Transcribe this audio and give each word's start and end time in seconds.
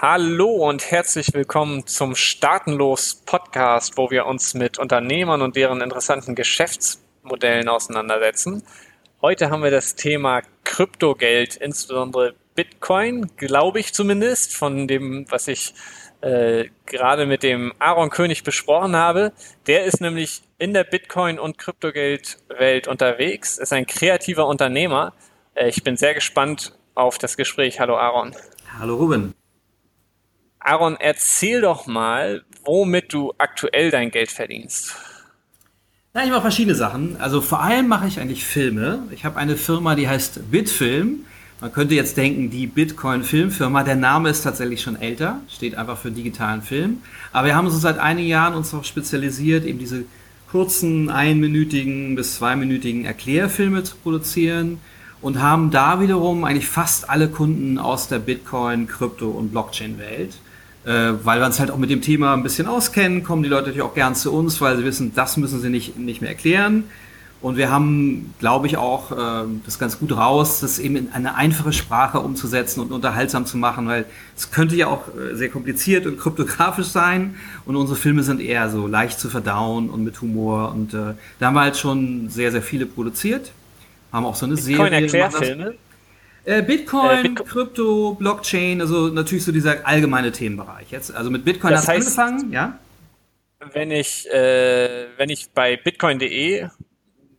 Hallo 0.00 0.68
und 0.68 0.92
herzlich 0.92 1.34
willkommen 1.34 1.84
zum 1.88 2.14
Startenlos 2.14 3.16
Podcast, 3.26 3.96
wo 3.96 4.12
wir 4.12 4.26
uns 4.26 4.54
mit 4.54 4.78
Unternehmern 4.78 5.42
und 5.42 5.56
deren 5.56 5.80
interessanten 5.80 6.36
Geschäftsmodellen 6.36 7.68
auseinandersetzen. 7.68 8.62
Heute 9.20 9.50
haben 9.50 9.64
wir 9.64 9.72
das 9.72 9.96
Thema 9.96 10.42
Kryptogeld, 10.62 11.56
insbesondere 11.56 12.36
Bitcoin, 12.54 13.32
glaube 13.36 13.80
ich 13.80 13.92
zumindest, 13.92 14.54
von 14.54 14.86
dem, 14.86 15.26
was 15.30 15.48
ich 15.48 15.74
äh, 16.20 16.66
gerade 16.86 17.26
mit 17.26 17.42
dem 17.42 17.72
Aaron 17.80 18.10
König 18.10 18.44
besprochen 18.44 18.94
habe. 18.94 19.32
Der 19.66 19.82
ist 19.82 20.00
nämlich 20.00 20.42
in 20.58 20.74
der 20.74 20.84
Bitcoin- 20.84 21.40
und 21.40 21.58
Kryptogeld-Welt 21.58 22.86
unterwegs, 22.86 23.58
ist 23.58 23.72
ein 23.72 23.84
kreativer 23.84 24.46
Unternehmer. 24.46 25.12
Äh, 25.56 25.70
ich 25.70 25.82
bin 25.82 25.96
sehr 25.96 26.14
gespannt 26.14 26.72
auf 26.94 27.18
das 27.18 27.36
Gespräch. 27.36 27.80
Hallo 27.80 27.96
Aaron. 27.96 28.36
Hallo 28.78 28.94
Ruben. 28.94 29.34
Aaron, 30.60 30.96
erzähl 30.98 31.60
doch 31.60 31.86
mal, 31.86 32.44
womit 32.64 33.12
du 33.12 33.32
aktuell 33.38 33.90
dein 33.90 34.10
Geld 34.10 34.30
verdienst. 34.30 34.94
Ja, 36.14 36.24
ich 36.24 36.30
mache 36.30 36.42
verschiedene 36.42 36.74
Sachen. 36.74 37.16
Also 37.20 37.40
vor 37.40 37.62
allem 37.62 37.86
mache 37.88 38.08
ich 38.08 38.18
eigentlich 38.18 38.44
Filme. 38.44 39.04
Ich 39.12 39.24
habe 39.24 39.36
eine 39.38 39.56
Firma, 39.56 39.94
die 39.94 40.08
heißt 40.08 40.50
Bitfilm. 40.50 41.24
Man 41.60 41.72
könnte 41.72 41.94
jetzt 41.94 42.16
denken, 42.16 42.50
die 42.50 42.66
Bitcoin-Filmfirma, 42.66 43.82
der 43.82 43.96
Name 43.96 44.30
ist 44.30 44.42
tatsächlich 44.42 44.80
schon 44.80 45.00
älter, 45.00 45.40
steht 45.48 45.74
einfach 45.74 45.98
für 45.98 46.10
digitalen 46.10 46.62
Film. 46.62 47.02
Aber 47.32 47.48
wir 47.48 47.56
haben 47.56 47.68
so 47.68 47.78
seit 47.78 47.98
einigen 47.98 48.28
Jahren 48.28 48.54
uns 48.54 48.72
auch 48.74 48.84
spezialisiert, 48.84 49.64
eben 49.64 49.78
diese 49.78 50.04
kurzen, 50.50 51.10
einminütigen 51.10 52.14
bis 52.14 52.36
zweiminütigen 52.36 53.04
Erklärfilme 53.04 53.82
zu 53.82 53.96
produzieren 53.96 54.80
und 55.20 55.40
haben 55.40 55.70
da 55.70 56.00
wiederum 56.00 56.44
eigentlich 56.44 56.68
fast 56.68 57.10
alle 57.10 57.28
Kunden 57.28 57.78
aus 57.78 58.08
der 58.08 58.18
Bitcoin, 58.20 58.86
Krypto 58.86 59.28
und 59.28 59.50
Blockchain-Welt. 59.50 60.34
Äh, 60.88 61.22
weil 61.22 61.38
wir 61.38 61.44
uns 61.44 61.60
halt 61.60 61.70
auch 61.70 61.76
mit 61.76 61.90
dem 61.90 62.00
Thema 62.00 62.32
ein 62.32 62.42
bisschen 62.42 62.66
auskennen, 62.66 63.22
kommen 63.22 63.42
die 63.42 63.50
Leute 63.50 63.64
natürlich 63.66 63.82
auch 63.82 63.94
gern 63.94 64.14
zu 64.14 64.32
uns, 64.32 64.58
weil 64.62 64.78
sie 64.78 64.84
wissen, 64.84 65.12
das 65.14 65.36
müssen 65.36 65.60
sie 65.60 65.68
nicht, 65.68 65.98
nicht 65.98 66.22
mehr 66.22 66.30
erklären. 66.30 66.84
Und 67.42 67.58
wir 67.58 67.70
haben, 67.70 68.34
glaube 68.38 68.68
ich, 68.68 68.78
auch 68.78 69.12
äh, 69.12 69.44
das 69.66 69.78
ganz 69.78 69.98
gut 69.98 70.16
raus, 70.16 70.60
das 70.60 70.78
eben 70.78 70.96
in 70.96 71.12
eine 71.12 71.34
einfache 71.34 71.74
Sprache 71.74 72.20
umzusetzen 72.20 72.80
und 72.80 72.90
unterhaltsam 72.90 73.44
zu 73.44 73.58
machen, 73.58 73.86
weil 73.86 74.06
es 74.34 74.50
könnte 74.50 74.76
ja 74.76 74.86
auch 74.86 75.08
äh, 75.08 75.36
sehr 75.36 75.50
kompliziert 75.50 76.06
und 76.06 76.18
kryptografisch 76.18 76.86
sein. 76.86 77.34
Und 77.66 77.76
unsere 77.76 77.98
Filme 77.98 78.22
sind 78.22 78.40
eher 78.40 78.70
so 78.70 78.86
leicht 78.86 79.20
zu 79.20 79.28
verdauen 79.28 79.90
und 79.90 80.04
mit 80.04 80.18
Humor. 80.22 80.72
Und 80.72 80.94
äh, 80.94 81.14
da 81.38 81.46
haben 81.48 81.54
wir 81.54 81.60
halt 81.60 81.76
schon 81.76 82.30
sehr, 82.30 82.50
sehr 82.50 82.62
viele 82.62 82.86
produziert. 82.86 83.52
Haben 84.10 84.24
auch 84.24 84.36
so 84.36 84.46
eine 84.46 84.54
Bitcoin 84.54 84.88
Serie. 84.88 85.02
Erklärfilme? 85.02 85.74
Äh, 86.48 86.62
Bitcoin, 86.62 87.22
Bitcoin, 87.24 87.46
Krypto, 87.46 88.14
Blockchain, 88.14 88.80
also 88.80 89.08
natürlich 89.08 89.44
so 89.44 89.52
dieser 89.52 89.86
allgemeine 89.86 90.32
Themenbereich. 90.32 90.90
Jetzt, 90.90 91.14
also 91.14 91.30
mit 91.30 91.44
Bitcoin 91.44 91.74
das 91.74 91.86
hat 91.86 91.98
es 91.98 92.18
angefangen, 92.18 92.52
ja? 92.52 92.78
Wenn 93.74 93.90
ich, 93.90 94.26
äh, 94.30 95.08
wenn 95.18 95.28
ich 95.28 95.50
bei 95.50 95.76
bitcoin.de 95.76 96.68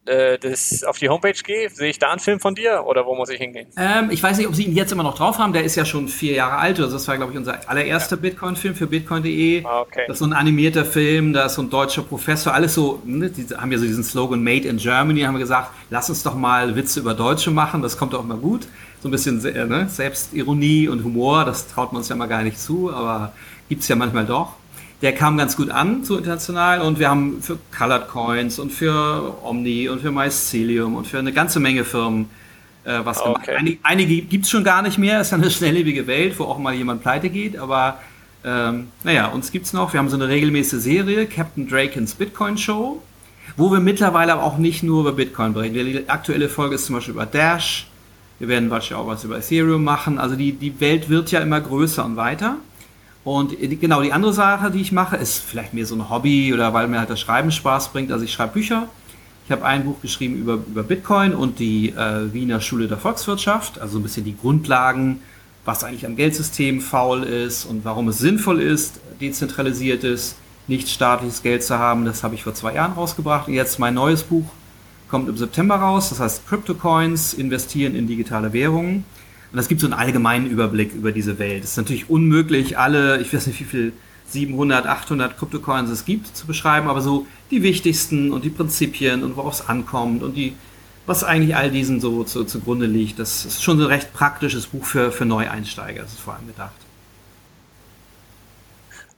äh, 0.09 0.39
das 0.39 0.83
auf 0.83 0.97
die 0.97 1.07
Homepage 1.07 1.33
gehe, 1.33 1.69
sehe 1.69 1.89
ich 1.89 1.99
da 1.99 2.09
einen 2.09 2.19
Film 2.19 2.39
von 2.39 2.55
dir 2.55 2.83
oder 2.85 3.05
wo 3.05 3.15
muss 3.15 3.29
ich 3.29 3.37
hingehen? 3.37 3.67
Ähm, 3.77 4.09
ich 4.11 4.21
weiß 4.21 4.37
nicht, 4.37 4.47
ob 4.47 4.55
sie 4.55 4.63
ihn 4.63 4.75
jetzt 4.75 4.91
immer 4.91 5.03
noch 5.03 5.15
drauf 5.15 5.37
haben. 5.37 5.53
Der 5.53 5.63
ist 5.63 5.75
ja 5.75 5.85
schon 5.85 6.07
vier 6.07 6.33
Jahre 6.33 6.57
alt. 6.57 6.79
Also 6.79 6.93
das 6.93 7.07
war, 7.07 7.17
glaube 7.17 7.31
ich, 7.31 7.37
unser 7.37 7.69
allererster 7.69 8.15
ja. 8.15 8.21
Bitcoin-Film 8.21 8.75
für 8.75 8.87
bitcoin.de. 8.87 9.63
Ah, 9.63 9.81
okay. 9.81 10.03
Das 10.07 10.15
ist 10.15 10.19
so 10.19 10.25
ein 10.25 10.33
animierter 10.33 10.85
Film, 10.85 11.33
da 11.33 11.45
ist 11.45 11.55
so 11.55 11.61
ein 11.61 11.69
deutscher 11.69 12.01
Professor. 12.01 12.53
Alles 12.53 12.73
so, 12.73 13.01
ne, 13.05 13.29
die 13.29 13.55
haben 13.55 13.71
ja 13.71 13.77
so 13.77 13.85
diesen 13.85 14.03
Slogan 14.03 14.43
Made 14.43 14.67
in 14.67 14.77
Germany. 14.77 15.21
Haben 15.21 15.35
wir 15.35 15.39
gesagt, 15.39 15.71
lass 15.89 16.09
uns 16.09 16.23
doch 16.23 16.35
mal 16.35 16.75
Witze 16.75 16.99
über 16.99 17.13
Deutsche 17.13 17.51
machen. 17.51 17.81
Das 17.81 17.97
kommt 17.97 18.15
auch 18.15 18.23
immer 18.23 18.37
gut. 18.37 18.67
So 19.01 19.07
ein 19.07 19.11
bisschen 19.11 19.37
ne, 19.41 19.87
Selbstironie 19.89 20.87
und 20.87 21.03
Humor. 21.03 21.45
Das 21.45 21.67
traut 21.67 21.93
man 21.93 21.99
uns 21.99 22.09
ja 22.09 22.15
mal 22.15 22.27
gar 22.27 22.43
nicht 22.43 22.59
zu, 22.59 22.91
aber 22.91 23.33
gibt 23.69 23.83
es 23.83 23.87
ja 23.87 23.95
manchmal 23.95 24.25
doch. 24.25 24.58
Der 25.01 25.13
kam 25.13 25.37
ganz 25.37 25.55
gut 25.55 25.69
an, 25.69 26.03
so 26.03 26.17
international. 26.17 26.81
Und 26.81 26.99
wir 26.99 27.09
haben 27.09 27.41
für 27.41 27.57
Colored 27.77 28.07
Coins 28.09 28.59
und 28.59 28.71
für 28.71 29.37
Omni 29.43 29.87
und 29.87 30.01
für 30.01 30.11
Mycelium 30.11 30.95
und 30.95 31.07
für 31.07 31.19
eine 31.19 31.31
ganze 31.31 31.59
Menge 31.59 31.85
Firmen 31.85 32.29
äh, 32.83 32.99
was 33.03 33.19
okay. 33.21 33.33
gemacht. 33.33 33.49
Einige, 33.49 33.77
einige 33.83 34.21
gibt 34.21 34.45
es 34.45 34.51
schon 34.51 34.63
gar 34.63 34.81
nicht 34.81 34.97
mehr. 34.97 35.19
Es 35.19 35.27
ist 35.27 35.33
eine 35.33 35.51
schnelllebige 35.51 36.07
Welt, 36.07 36.37
wo 36.39 36.45
auch 36.45 36.57
mal 36.57 36.73
jemand 36.73 37.01
pleite 37.01 37.29
geht. 37.29 37.57
Aber 37.57 37.99
ähm, 38.43 38.87
naja, 39.03 39.27
uns 39.27 39.51
gibt 39.51 39.65
es 39.65 39.73
noch. 39.73 39.93
Wir 39.93 39.99
haben 39.99 40.09
so 40.09 40.15
eine 40.15 40.27
regelmäßige 40.27 40.81
Serie, 40.81 41.25
Captain 41.27 41.67
Drakens 41.67 42.15
Bitcoin 42.15 42.57
Show, 42.57 43.01
wo 43.57 43.71
wir 43.71 43.79
mittlerweile 43.79 44.33
aber 44.33 44.43
auch 44.43 44.57
nicht 44.57 44.83
nur 44.83 45.01
über 45.01 45.13
Bitcoin 45.13 45.53
berichten. 45.53 45.85
Die 45.85 46.09
aktuelle 46.09 46.49
Folge 46.49 46.75
ist 46.75 46.85
zum 46.85 46.95
Beispiel 46.95 47.13
über 47.13 47.25
Dash. 47.25 47.87
Wir 48.39 48.47
werden 48.47 48.69
wahrscheinlich 48.69 49.05
auch 49.05 49.07
was 49.07 49.23
über 49.25 49.37
Ethereum 49.37 49.83
machen. 49.83 50.17
Also 50.17 50.35
die, 50.35 50.53
die 50.53 50.79
Welt 50.79 51.09
wird 51.09 51.31
ja 51.31 51.41
immer 51.41 51.59
größer 51.59 52.05
und 52.05 52.15
weiter. 52.15 52.55
Und 53.29 53.55
genau, 53.79 54.01
die 54.01 54.11
andere 54.11 54.33
Sache, 54.33 54.71
die 54.71 54.81
ich 54.81 54.91
mache, 54.91 55.15
ist 55.15 55.37
vielleicht 55.37 55.75
mehr 55.75 55.85
so 55.85 55.93
ein 55.93 56.09
Hobby 56.09 56.51
oder 56.51 56.73
weil 56.73 56.87
mir 56.87 56.97
halt 56.97 57.11
das 57.11 57.19
Schreiben 57.19 57.51
Spaß 57.51 57.89
bringt. 57.89 58.11
Also 58.11 58.25
ich 58.25 58.33
schreibe 58.33 58.53
Bücher. 58.53 58.87
Ich 59.45 59.51
habe 59.51 59.63
ein 59.65 59.85
Buch 59.85 60.01
geschrieben 60.01 60.35
über, 60.37 60.53
über 60.53 60.81
Bitcoin 60.81 61.35
und 61.35 61.59
die 61.59 61.89
äh, 61.89 62.33
Wiener 62.33 62.59
Schule 62.59 62.87
der 62.87 62.97
Volkswirtschaft, 62.97 63.79
also 63.79 63.99
ein 63.99 64.01
bisschen 64.01 64.25
die 64.25 64.35
Grundlagen, 64.35 65.21
was 65.63 65.83
eigentlich 65.83 66.07
am 66.07 66.15
Geldsystem 66.15 66.81
faul 66.81 67.21
ist 67.21 67.65
und 67.65 67.85
warum 67.85 68.07
es 68.07 68.17
sinnvoll 68.17 68.59
ist, 68.59 68.99
dezentralisiertes, 69.21 70.33
nicht 70.67 70.89
staatliches 70.89 71.43
Geld 71.43 71.61
zu 71.63 71.77
haben. 71.77 72.05
Das 72.05 72.23
habe 72.23 72.33
ich 72.33 72.41
vor 72.41 72.55
zwei 72.55 72.73
Jahren 72.73 72.93
rausgebracht. 72.93 73.47
Und 73.47 73.53
jetzt 73.53 73.77
mein 73.77 73.93
neues 73.93 74.23
Buch 74.23 74.49
kommt 75.07 75.29
im 75.29 75.37
September 75.37 75.75
raus. 75.75 76.09
Das 76.09 76.19
heißt 76.19 76.47
Crypto 76.47 76.73
Coins, 76.73 77.35
investieren 77.35 77.93
in 77.93 78.07
digitale 78.07 78.53
Währungen. 78.53 79.03
Und 79.51 79.57
das 79.57 79.67
gibt 79.67 79.81
so 79.81 79.87
einen 79.87 79.93
allgemeinen 79.93 80.45
Überblick 80.45 80.93
über 80.93 81.11
diese 81.11 81.39
Welt. 81.39 81.63
Es 81.63 81.71
ist 81.71 81.77
natürlich 81.77 82.09
unmöglich, 82.09 82.77
alle, 82.77 83.19
ich 83.19 83.33
weiß 83.33 83.47
nicht 83.47 83.59
wie 83.59 83.65
viel, 83.65 83.93
700, 84.31 84.85
800 84.85 85.37
Kryptocoins 85.37 85.89
es 85.89 86.05
gibt, 86.05 86.35
zu 86.35 86.45
beschreiben, 86.45 86.87
aber 86.87 87.01
so 87.01 87.25
die 87.51 87.63
wichtigsten 87.63 88.31
und 88.31 88.43
die 88.43 88.49
Prinzipien 88.49 89.23
und 89.23 89.35
worauf 89.35 89.53
es 89.53 89.67
ankommt 89.67 90.23
und 90.23 90.35
die, 90.35 90.55
was 91.05 91.23
eigentlich 91.23 91.55
all 91.55 91.71
diesen 91.71 91.99
so 91.99 92.23
zu, 92.23 92.43
zugrunde 92.45 92.85
liegt. 92.85 93.19
Das 93.19 93.45
ist 93.45 93.63
schon 93.63 93.79
ein 93.79 93.87
recht 93.87 94.13
praktisches 94.13 94.67
Buch 94.67 94.85
für, 94.85 95.11
für 95.11 95.25
Neueinsteiger, 95.25 96.03
das 96.03 96.13
ist 96.13 96.19
vor 96.19 96.35
allem 96.35 96.47
gedacht. 96.47 96.75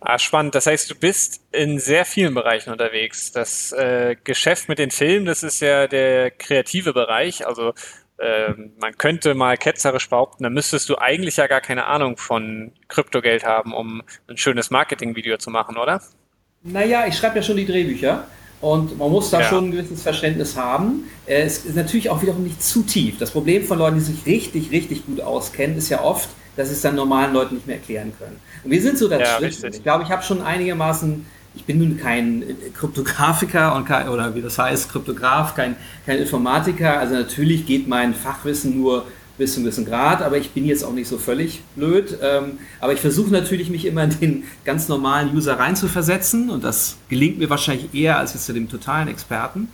Ah, 0.03 0.17
spannend. 0.17 0.55
Das 0.55 0.65
heißt, 0.65 0.89
du 0.89 0.95
bist 0.95 1.41
in 1.51 1.77
sehr 1.77 2.05
vielen 2.05 2.33
Bereichen 2.33 2.71
unterwegs. 2.71 3.31
Das 3.31 3.71
äh, 3.71 4.15
Geschäft 4.23 4.67
mit 4.67 4.79
den 4.79 4.89
Filmen, 4.89 5.27
das 5.27 5.43
ist 5.43 5.59
ja 5.59 5.85
der 5.85 6.31
kreative 6.31 6.91
Bereich. 6.91 7.45
Also 7.45 7.75
ähm, 8.21 8.73
man 8.79 8.97
könnte 8.97 9.33
mal 9.33 9.57
ketzerisch 9.57 10.09
behaupten, 10.09 10.43
da 10.43 10.49
müsstest 10.49 10.87
du 10.89 10.97
eigentlich 10.97 11.37
ja 11.37 11.47
gar 11.47 11.61
keine 11.61 11.85
Ahnung 11.85 12.17
von 12.17 12.71
Kryptogeld 12.87 13.43
haben, 13.43 13.73
um 13.73 14.03
ein 14.27 14.37
schönes 14.37 14.69
Marketingvideo 14.69 15.37
zu 15.37 15.49
machen, 15.49 15.77
oder? 15.77 16.01
Naja, 16.63 17.05
ich 17.07 17.17
schreibe 17.17 17.37
ja 17.37 17.41
schon 17.41 17.57
die 17.57 17.65
Drehbücher 17.65 18.27
und 18.61 18.97
man 18.97 19.09
muss 19.11 19.31
da 19.31 19.41
ja. 19.41 19.49
schon 19.49 19.69
ein 19.69 19.71
gewisses 19.71 20.03
Verständnis 20.03 20.55
haben. 20.55 21.09
Es 21.25 21.65
ist 21.65 21.75
natürlich 21.75 22.11
auch 22.11 22.21
wiederum 22.21 22.43
nicht 22.43 22.61
zu 22.61 22.83
tief. 22.83 23.17
Das 23.17 23.31
Problem 23.31 23.63
von 23.63 23.79
Leuten, 23.79 23.95
die 23.95 24.01
sich 24.01 24.25
richtig, 24.27 24.71
richtig 24.71 25.05
gut 25.07 25.19
auskennen, 25.19 25.77
ist 25.77 25.89
ja 25.89 26.03
oft, 26.03 26.29
dass 26.55 26.67
sie 26.67 26.75
es 26.75 26.81
dann 26.81 26.95
normalen 26.95 27.33
Leuten 27.33 27.55
nicht 27.55 27.65
mehr 27.65 27.77
erklären 27.77 28.13
können. 28.19 28.39
Und 28.63 28.69
wir 28.69 28.81
sind 28.81 28.99
so 28.99 29.07
dazwischen. 29.07 29.63
Ja, 29.63 29.69
ich 29.69 29.81
glaube, 29.81 30.03
ich 30.03 30.11
habe 30.11 30.21
schon 30.21 30.41
einigermaßen 30.41 31.25
ich 31.53 31.65
bin 31.65 31.79
nun 31.79 31.97
kein 31.97 32.43
Kryptografiker 32.73 33.75
und 33.75 33.85
kein, 33.85 34.07
oder 34.07 34.33
wie 34.35 34.41
das 34.41 34.57
heißt, 34.57 34.89
Kryptograf, 34.89 35.53
kein, 35.55 35.75
kein 36.05 36.17
Informatiker. 36.19 36.99
Also 36.99 37.15
natürlich 37.15 37.65
geht 37.65 37.87
mein 37.87 38.13
Fachwissen 38.13 38.79
nur 38.79 39.05
bis 39.37 39.53
zu 39.53 39.57
einem 39.57 39.65
gewissen 39.65 39.85
Grad, 39.85 40.21
aber 40.21 40.37
ich 40.37 40.51
bin 40.51 40.65
jetzt 40.65 40.83
auch 40.83 40.93
nicht 40.93 41.07
so 41.07 41.17
völlig 41.17 41.61
blöd. 41.75 42.17
Ähm, 42.21 42.59
aber 42.79 42.93
ich 42.93 42.99
versuche 42.99 43.31
natürlich, 43.31 43.69
mich 43.69 43.85
immer 43.85 44.03
in 44.03 44.19
den 44.19 44.43
ganz 44.63 44.87
normalen 44.87 45.35
User 45.35 45.59
reinzuversetzen 45.59 46.49
und 46.49 46.63
das 46.63 46.97
gelingt 47.09 47.39
mir 47.39 47.49
wahrscheinlich 47.49 47.93
eher 47.93 48.17
als 48.17 48.33
jetzt 48.33 48.45
zu 48.45 48.53
dem 48.53 48.69
totalen 48.69 49.07
Experten. 49.07 49.67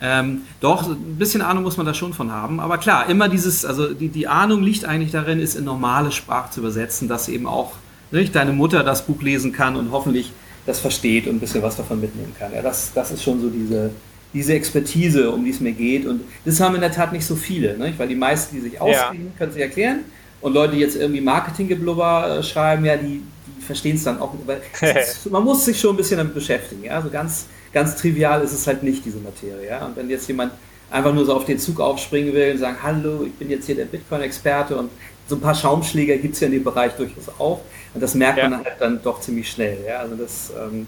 Ähm, 0.00 0.42
doch, 0.60 0.88
ein 0.88 1.16
bisschen 1.16 1.42
Ahnung 1.42 1.62
muss 1.62 1.76
man 1.76 1.86
da 1.86 1.94
schon 1.94 2.12
von 2.12 2.32
haben. 2.32 2.58
Aber 2.58 2.78
klar, 2.78 3.08
immer 3.08 3.28
dieses, 3.28 3.64
also 3.64 3.94
die, 3.94 4.08
die 4.08 4.26
Ahnung 4.26 4.62
liegt 4.62 4.84
eigentlich 4.84 5.12
darin, 5.12 5.38
ist 5.38 5.54
in 5.54 5.64
normale 5.64 6.10
Sprache 6.10 6.50
zu 6.50 6.60
übersetzen, 6.60 7.06
dass 7.06 7.28
eben 7.28 7.46
auch 7.46 7.74
nicht, 8.10 8.34
deine 8.34 8.52
Mutter 8.52 8.82
das 8.82 9.06
Buch 9.06 9.22
lesen 9.22 9.52
kann 9.52 9.76
und 9.76 9.92
hoffentlich 9.92 10.32
das 10.66 10.80
versteht 10.80 11.26
und 11.26 11.36
ein 11.36 11.40
bisschen 11.40 11.62
was 11.62 11.76
davon 11.76 12.00
mitnehmen 12.00 12.34
kann. 12.38 12.52
Ja, 12.52 12.62
das, 12.62 12.92
das 12.94 13.10
ist 13.10 13.22
schon 13.22 13.40
so 13.40 13.50
diese, 13.50 13.90
diese 14.32 14.54
Expertise, 14.54 15.30
um 15.30 15.44
die 15.44 15.50
es 15.50 15.60
mir 15.60 15.72
geht. 15.72 16.06
Und 16.06 16.22
das 16.44 16.60
haben 16.60 16.74
in 16.74 16.80
der 16.80 16.92
Tat 16.92 17.12
nicht 17.12 17.26
so 17.26 17.36
viele, 17.36 17.76
ne? 17.76 17.92
weil 17.96 18.08
die 18.08 18.14
meisten, 18.14 18.56
die 18.56 18.62
sich 18.62 18.80
auskennen, 18.80 19.26
ja. 19.26 19.38
können 19.38 19.52
sich 19.52 19.62
erklären. 19.62 20.00
Und 20.40 20.54
Leute, 20.54 20.74
die 20.74 20.80
jetzt 20.80 20.96
irgendwie 20.96 21.20
Marketinggeblubber 21.20 22.38
äh, 22.38 22.42
schreiben, 22.42 22.84
ja, 22.84 22.96
die, 22.96 23.22
die 23.46 23.62
verstehen 23.62 23.96
es 23.96 24.04
dann 24.04 24.20
auch. 24.20 24.34
Ist, 24.80 25.30
man 25.30 25.44
muss 25.44 25.64
sich 25.64 25.78
schon 25.78 25.94
ein 25.94 25.96
bisschen 25.96 26.18
damit 26.18 26.34
beschäftigen. 26.34 26.84
Ja? 26.84 26.96
Also 26.96 27.10
ganz, 27.10 27.46
ganz 27.72 27.96
trivial 27.96 28.42
ist 28.42 28.52
es 28.52 28.66
halt 28.66 28.82
nicht, 28.82 29.04
diese 29.04 29.18
Materie. 29.18 29.68
Ja? 29.68 29.86
Und 29.86 29.96
wenn 29.96 30.10
jetzt 30.10 30.26
jemand 30.26 30.52
einfach 30.90 31.14
nur 31.14 31.24
so 31.24 31.34
auf 31.34 31.44
den 31.44 31.58
Zug 31.58 31.80
aufspringen 31.80 32.34
will 32.34 32.52
und 32.52 32.58
sagen, 32.58 32.76
hallo, 32.82 33.24
ich 33.24 33.32
bin 33.34 33.50
jetzt 33.50 33.66
hier 33.66 33.76
der 33.76 33.86
Bitcoin-Experte 33.86 34.76
und 34.76 34.90
so 35.28 35.36
ein 35.36 35.40
paar 35.40 35.54
Schaumschläger 35.54 36.16
gibt 36.16 36.34
es 36.34 36.40
ja 36.40 36.46
in 36.46 36.52
dem 36.52 36.64
Bereich 36.64 36.92
durchaus 36.92 37.28
auch. 37.38 37.60
Und 37.94 38.00
das 38.00 38.14
merkt 38.14 38.38
ja. 38.38 38.48
man 38.48 38.64
halt 38.64 38.76
dann 38.80 39.02
doch 39.02 39.20
ziemlich 39.20 39.50
schnell. 39.50 39.78
Ja? 39.86 39.98
Also 39.98 40.14
das, 40.16 40.52
ähm, 40.58 40.86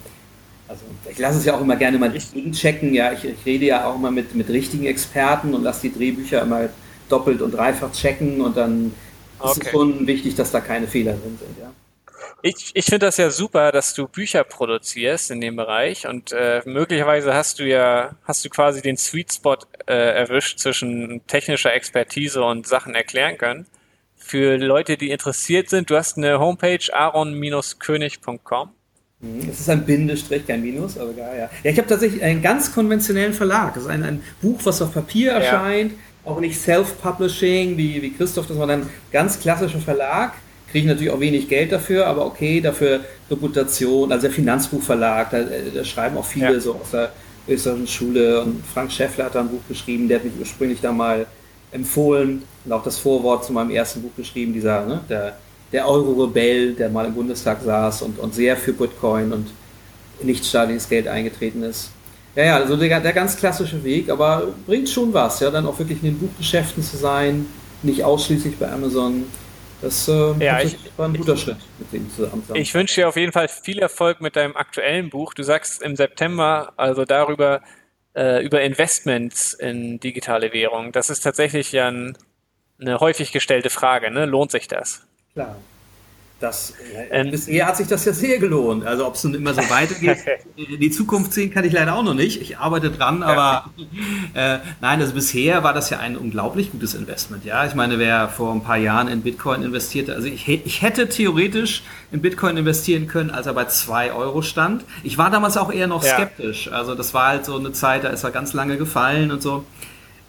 also 0.66 0.82
ich 1.10 1.18
lasse 1.18 1.38
es 1.38 1.44
ja 1.44 1.54
auch 1.56 1.60
immer 1.60 1.76
gerne 1.76 1.98
mal 1.98 2.12
checken. 2.12 2.94
Ja, 2.94 3.12
ich, 3.12 3.24
ich, 3.24 3.44
rede 3.44 3.66
ja 3.66 3.86
auch 3.86 3.96
immer 3.96 4.10
mit, 4.10 4.34
mit 4.34 4.48
richtigen 4.48 4.86
Experten 4.86 5.54
und 5.54 5.62
lasse 5.62 5.82
die 5.82 5.92
Drehbücher 5.92 6.42
immer 6.42 6.68
doppelt 7.08 7.42
und 7.42 7.52
dreifach 7.52 7.92
checken 7.92 8.40
und 8.40 8.56
dann 8.56 8.94
okay. 9.38 9.50
ist 9.50 9.64
es 9.64 9.70
schon 9.70 10.06
wichtig, 10.06 10.34
dass 10.34 10.50
da 10.50 10.60
keine 10.60 10.86
Fehler 10.86 11.12
drin 11.12 11.38
sind. 11.38 11.58
Ja. 11.60 11.70
Ich, 12.40 12.72
ich 12.74 12.84
finde 12.84 13.06
das 13.06 13.16
ja 13.16 13.30
super, 13.30 13.72
dass 13.72 13.94
du 13.94 14.06
Bücher 14.06 14.44
produzierst 14.44 15.30
in 15.30 15.40
dem 15.40 15.56
Bereich 15.56 16.06
und 16.06 16.32
äh, 16.32 16.60
möglicherweise 16.66 17.32
hast 17.34 17.58
du 17.58 17.64
ja, 17.66 18.16
hast 18.24 18.44
du 18.44 18.50
quasi 18.50 18.82
den 18.82 18.96
Sweet 18.96 19.32
Spot 19.32 19.56
äh, 19.86 19.92
erwischt 19.94 20.58
zwischen 20.58 21.26
technischer 21.26 21.72
Expertise 21.72 22.42
und 22.42 22.66
Sachen 22.66 22.94
erklären 22.94 23.38
können. 23.38 23.66
Für 24.26 24.56
Leute, 24.56 24.96
die 24.96 25.10
interessiert 25.10 25.68
sind, 25.68 25.90
du 25.90 25.96
hast 25.96 26.16
eine 26.16 26.38
Homepage 26.38 26.80
aaron-könig.com. 26.90 28.70
Mhm, 29.20 29.48
es 29.50 29.60
ist 29.60 29.68
ein 29.68 29.84
Bindestrich, 29.84 30.46
kein 30.46 30.62
Minus, 30.62 30.96
aber 30.96 31.10
egal, 31.10 31.36
ja. 31.38 31.50
Ja, 31.62 31.70
ich 31.70 31.76
habe 31.76 31.88
tatsächlich 31.88 32.22
einen 32.22 32.40
ganz 32.40 32.74
konventionellen 32.74 33.34
Verlag. 33.34 33.74
Das 33.74 33.82
ist 33.82 33.90
ein, 33.90 34.02
ein 34.02 34.22
Buch, 34.40 34.58
was 34.64 34.80
auf 34.80 34.94
Papier 34.94 35.32
erscheint, 35.32 35.92
ja. 35.92 36.30
auch 36.30 36.40
nicht 36.40 36.58
Self-Publishing, 36.58 37.76
wie, 37.76 38.00
wie 38.00 38.14
Christoph, 38.14 38.46
das 38.46 38.58
war 38.58 38.68
ein 38.68 38.88
ganz 39.12 39.38
klassischer 39.38 39.80
Verlag 39.80 40.32
kriegen 40.74 40.88
natürlich 40.88 41.12
auch 41.12 41.20
wenig 41.20 41.48
Geld 41.48 41.70
dafür, 41.70 42.08
aber 42.08 42.26
okay, 42.26 42.60
dafür 42.60 42.98
Reputation, 43.30 44.10
also 44.10 44.22
der 44.22 44.32
Finanzbuchverlag, 44.32 45.30
da, 45.30 45.44
da 45.72 45.84
schreiben 45.84 46.16
auch 46.16 46.24
viele 46.24 46.54
ja. 46.54 46.58
so 46.58 46.74
aus 46.74 46.90
der 46.90 47.12
österreichischen 47.46 47.86
Schule 47.86 48.40
und 48.42 48.66
Frank 48.66 48.90
Schäffler 48.90 49.26
hat 49.26 49.36
da 49.36 49.40
ein 49.40 49.50
Buch 49.50 49.60
geschrieben, 49.68 50.08
der 50.08 50.18
hat 50.18 50.24
mich 50.24 50.34
ursprünglich 50.36 50.80
da 50.80 50.90
mal 50.90 51.26
empfohlen 51.74 52.42
und 52.64 52.72
auch 52.72 52.82
das 52.82 52.98
Vorwort 52.98 53.44
zu 53.44 53.52
meinem 53.52 53.70
ersten 53.70 54.00
Buch 54.00 54.12
geschrieben, 54.16 54.52
dieser, 54.52 54.86
ne, 54.86 55.00
der, 55.08 55.36
der 55.72 55.88
Euro-Rebell, 55.88 56.74
der 56.74 56.88
mal 56.88 57.04
im 57.04 57.14
Bundestag 57.14 57.60
saß 57.62 58.02
und, 58.02 58.18
und 58.18 58.34
sehr 58.34 58.56
für 58.56 58.72
Bitcoin 58.72 59.32
und 59.32 59.48
nicht 60.22 60.46
staatliches 60.46 60.88
Geld 60.88 61.08
eingetreten 61.08 61.62
ist. 61.64 61.90
Ja, 62.36 62.44
ja, 62.44 62.56
also 62.56 62.76
der, 62.76 63.00
der 63.00 63.12
ganz 63.12 63.36
klassische 63.36 63.82
Weg, 63.84 64.08
aber 64.08 64.54
bringt 64.66 64.88
schon 64.88 65.12
was, 65.12 65.40
ja, 65.40 65.50
dann 65.50 65.66
auch 65.66 65.78
wirklich 65.78 66.02
in 66.02 66.10
den 66.10 66.18
Buchgeschäften 66.18 66.82
zu 66.82 66.96
sein, 66.96 67.46
nicht 67.82 68.02
ausschließlich 68.02 68.56
bei 68.56 68.70
Amazon. 68.70 69.24
Das 69.82 70.08
äh, 70.08 70.32
ja, 70.38 70.60
ich, 70.60 70.76
war 70.96 71.08
ein 71.08 71.14
guter 71.14 71.34
ich, 71.34 71.42
Schritt, 71.42 71.58
mit 71.78 71.92
dem 71.92 72.10
zusammen. 72.10 72.42
Ich 72.54 72.72
wünsche 72.74 72.94
dir 72.94 73.08
auf 73.08 73.16
jeden 73.16 73.32
Fall 73.32 73.48
viel 73.48 73.78
Erfolg 73.78 74.20
mit 74.20 74.34
deinem 74.34 74.56
aktuellen 74.56 75.10
Buch. 75.10 75.34
Du 75.34 75.42
sagst 75.42 75.82
im 75.82 75.94
September 75.94 76.72
also 76.76 77.04
darüber, 77.04 77.60
äh, 78.14 78.44
über 78.44 78.62
Investments 78.62 79.54
in 79.54 80.00
digitale 80.00 80.52
Währung. 80.52 80.92
Das 80.92 81.10
ist 81.10 81.20
tatsächlich 81.20 81.72
ja 81.72 81.88
ein, 81.88 82.16
eine 82.80 83.00
häufig 83.00 83.32
gestellte 83.32 83.70
Frage. 83.70 84.10
Ne? 84.10 84.26
Lohnt 84.26 84.50
sich 84.50 84.68
das? 84.68 85.06
Klar. 85.32 85.56
Das, 86.40 86.74
ähm, 87.10 87.30
bisher 87.30 87.66
hat 87.66 87.76
sich 87.76 87.86
das 87.86 88.04
ja 88.04 88.12
sehr 88.12 88.38
gelohnt. 88.38 88.84
Also 88.84 89.06
ob 89.06 89.14
es 89.14 89.24
nun 89.24 89.34
immer 89.34 89.54
so 89.54 89.62
weitergeht, 89.70 90.18
die 90.56 90.90
Zukunft 90.90 91.32
sehen 91.32 91.52
kann 91.52 91.64
ich 91.64 91.72
leider 91.72 91.94
auch 91.94 92.02
noch 92.02 92.14
nicht. 92.14 92.40
Ich 92.40 92.58
arbeite 92.58 92.90
dran, 92.90 93.22
aber 93.22 93.70
äh, 94.34 94.58
nein, 94.80 95.00
also 95.00 95.14
bisher 95.14 95.62
war 95.62 95.72
das 95.72 95.90
ja 95.90 96.00
ein 96.00 96.16
unglaublich 96.16 96.72
gutes 96.72 96.94
Investment. 96.94 97.44
Ja, 97.44 97.64
ich 97.64 97.74
meine, 97.74 97.98
wer 97.98 98.28
vor 98.28 98.52
ein 98.52 98.62
paar 98.62 98.76
Jahren 98.76 99.08
in 99.08 99.22
Bitcoin 99.22 99.62
investierte, 99.62 100.14
also 100.14 100.26
ich, 100.26 100.48
ich 100.48 100.82
hätte 100.82 101.08
theoretisch 101.08 101.82
in 102.10 102.20
Bitcoin 102.20 102.56
investieren 102.56 103.06
können, 103.06 103.30
als 103.30 103.46
er 103.46 103.54
bei 103.54 103.66
2 103.66 104.12
Euro 104.12 104.42
stand. 104.42 104.84
Ich 105.02 105.16
war 105.16 105.30
damals 105.30 105.56
auch 105.56 105.72
eher 105.72 105.86
noch 105.86 106.02
skeptisch. 106.02 106.70
Also 106.70 106.94
das 106.94 107.14
war 107.14 107.28
halt 107.28 107.44
so 107.44 107.56
eine 107.56 107.72
Zeit, 107.72 108.04
da 108.04 108.08
ist 108.08 108.24
er 108.24 108.32
ganz 108.32 108.52
lange 108.52 108.76
gefallen 108.76 109.30
und 109.30 109.40
so. 109.40 109.64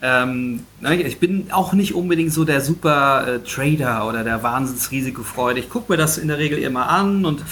Ähm, 0.02 0.66
ich 0.82 1.18
bin 1.18 1.48
auch 1.50 1.72
nicht 1.72 1.94
unbedingt 1.94 2.32
so 2.32 2.44
der 2.44 2.60
super 2.60 3.26
äh, 3.26 3.38
Trader 3.40 4.06
oder 4.06 4.24
der 4.24 4.42
Wahnsinnsrisikofreude. 4.42 5.60
Ich 5.60 5.70
gucke 5.70 5.92
mir 5.92 5.96
das 5.96 6.18
in 6.18 6.28
der 6.28 6.38
Regel 6.38 6.58
immer 6.58 6.88
an 6.88 7.24
und 7.24 7.42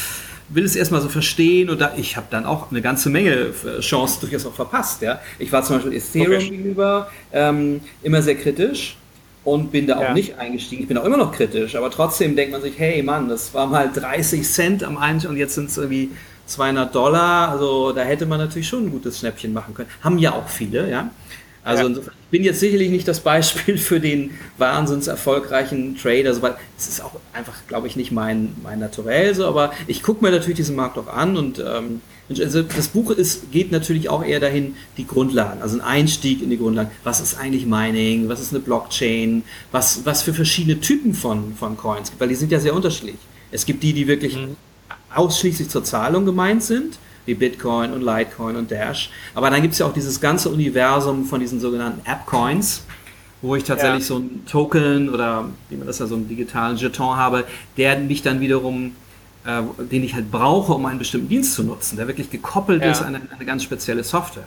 will 0.51 0.65
es 0.65 0.77
erstmal 0.77 1.01
so 1.01 1.09
verstehen 1.09 1.71
und 1.71 1.81
da, 1.81 1.93
ich 1.97 2.17
habe 2.17 2.27
dann 2.31 2.45
auch 2.45 2.71
eine 2.71 2.83
ganze 2.83 3.09
Menge 3.09 3.31
äh, 3.31 3.81
Chancen 3.81 4.21
durchaus 4.21 4.45
auch 4.47 4.55
verpasst. 4.55 5.03
Ja? 5.03 5.21
Ich 5.39 5.51
war 5.53 5.63
zum 5.63 5.77
Beispiel 5.77 5.95
Ethereum 5.95 6.37
okay. 6.37 6.51
gegenüber 6.51 7.11
ähm, 7.33 7.81
immer 8.03 8.21
sehr 8.21 8.35
kritisch 8.35 8.97
und 9.45 9.73
bin 9.73 9.87
da 9.87 9.97
auch 9.97 10.03
ja. 10.03 10.15
nicht 10.15 10.39
eingestiegen. 10.39 10.83
Ich 10.83 10.89
bin 10.89 10.99
auch 10.99 11.05
immer 11.05 11.17
noch 11.17 11.33
kritisch, 11.33 11.77
aber 11.77 11.91
trotzdem 11.91 12.37
denkt 12.37 12.53
man 12.53 12.63
sich, 12.63 12.79
hey 12.79 13.03
Mann, 13.03 13.29
das 13.29 13.55
war 13.55 13.67
mal 13.67 13.91
30 13.93 14.43
Cent 14.43 14.85
am 14.85 14.99
einen 14.99 15.25
und 15.27 15.37
jetzt 15.37 15.55
sind 15.55 15.71
es 15.71 15.79
irgendwie 15.79 16.11
200 16.47 16.95
Dollar. 16.95 17.49
Also 17.51 17.93
da 17.93 18.03
hätte 18.03 18.27
man 18.27 18.39
natürlich 18.39 18.69
schon 18.69 18.87
ein 18.87 18.91
gutes 18.91 19.19
Schnäppchen 19.19 19.53
machen 19.53 19.75
können. 19.75 19.89
Haben 20.03 20.19
ja 20.19 20.33
auch 20.33 20.49
viele, 20.49 20.91
ja. 20.91 21.11
Also 21.65 21.89
ja. 21.89 21.99
ich 21.99 22.31
bin 22.31 22.45
jetzt 22.45 22.61
sicherlich 22.61 22.91
nicht 22.91 23.09
das 23.09 23.21
Beispiel 23.21 23.79
für 23.79 23.99
den 23.99 24.33
wahnsinns 24.59 25.07
erfolgreichen 25.07 25.97
Trader, 25.97 26.41
weil 26.43 26.57
es 26.79 26.89
ist 26.89 27.03
auch 27.03 27.13
einfach, 27.33 27.55
glaube 27.67 27.87
ich, 27.87 27.97
nicht 27.97 28.13
mein, 28.13 28.55
mein 28.63 28.79
Naturell 28.79 29.35
so, 29.35 29.47
aber 29.47 29.73
ich 29.87 30.03
gucke 30.03 30.23
mir 30.23 30.31
natürlich 30.31 30.57
diesen 30.57 30.77
Markt 30.77 30.99
auch 30.99 31.09
an 31.09 31.37
und 31.37 31.59
ähm, 31.59 32.03
also 32.29 32.63
das 32.63 32.89
Buch 32.89 33.11
ist, 33.11 33.53
geht 33.53 33.71
natürlich 33.71 34.09
auch 34.09 34.25
eher 34.25 34.41
dahin, 34.41 34.77
die 34.97 35.07
Grundlagen, 35.07 35.61
also 35.61 35.77
ein 35.77 35.83
Einstieg 35.83 36.43
in 36.43 36.49
die 36.49 36.57
Grundlagen. 36.57 36.91
Was 37.03 37.21
ist 37.21 37.39
eigentlich 37.39 37.67
Mining? 37.67 38.29
Was 38.29 38.41
ist 38.41 38.53
eine 38.53 38.61
Blockchain? 38.61 39.43
Was, 39.73 40.07
was 40.07 40.23
für 40.23 40.33
verschiedene 40.33 40.81
Typen 40.81 41.13
von, 41.13 41.55
von 41.55 41.77
Coins 41.77 42.11
gibt, 42.11 42.21
weil 42.21 42.29
die 42.29 42.35
sind 42.35 42.51
ja 42.51 42.61
sehr 42.61 42.75
unterschiedlich. 42.75 43.17
Es 43.51 43.67
gibt 43.67 43.83
die, 43.83 43.93
die 43.93 44.07
wirklich 44.07 44.37
mhm. 44.37 44.57
ausschließlich 45.15 45.69
zur 45.69 45.85
Zahlung 45.85 46.25
gemeint 46.25 46.63
sind 46.63 46.99
wie 47.27 47.35
Bitcoin 47.35 47.93
und 47.93 48.03
Litecoin 48.03 48.57
und 48.57 48.71
Dash. 48.71 49.11
Aber 49.35 49.51
dann 49.51 49.63
gibt 49.63 49.73
es 49.73 49.79
ja 49.79 49.87
auch 49.87 49.93
dieses 49.93 50.21
ganze 50.21 50.51
Universum 50.51 51.25
von 51.25 51.41
diesen 51.41 51.61
sogenannten 51.61 52.01
App-Coins, 52.09 52.85
wo 53.43 53.57
ich 53.57 53.65
tatsächlich 53.65 54.03
ja. 54.03 54.07
so 54.07 54.17
einen 54.17 54.45
Token 54.47 55.09
oder 55.09 55.49
wie 55.69 55.77
man 55.77 55.87
das 55.87 55.99
ja 55.99 56.07
so 56.07 56.15
einen 56.15 56.29
digitalen 56.29 56.77
Jeton 56.77 57.17
habe, 57.17 57.45
der 57.77 57.99
mich 57.99 58.23
dann 58.23 58.41
wiederum, 58.41 58.95
äh, 59.45 59.63
den 59.79 60.05
ich 60.05 60.15
halt 60.15 60.31
brauche, 60.31 60.73
um 60.73 60.87
einen 60.87 60.99
bestimmten 60.99 61.29
Dienst 61.29 61.55
zu 61.55 61.63
nutzen, 61.63 61.97
der 61.97 62.07
wirklich 62.07 62.31
gekoppelt 62.31 62.83
ja. 62.83 62.91
ist 62.91 63.03
an 63.03 63.15
eine, 63.15 63.21
eine 63.31 63.45
ganz 63.45 63.63
spezielle 63.63 64.05
Software. 64.05 64.45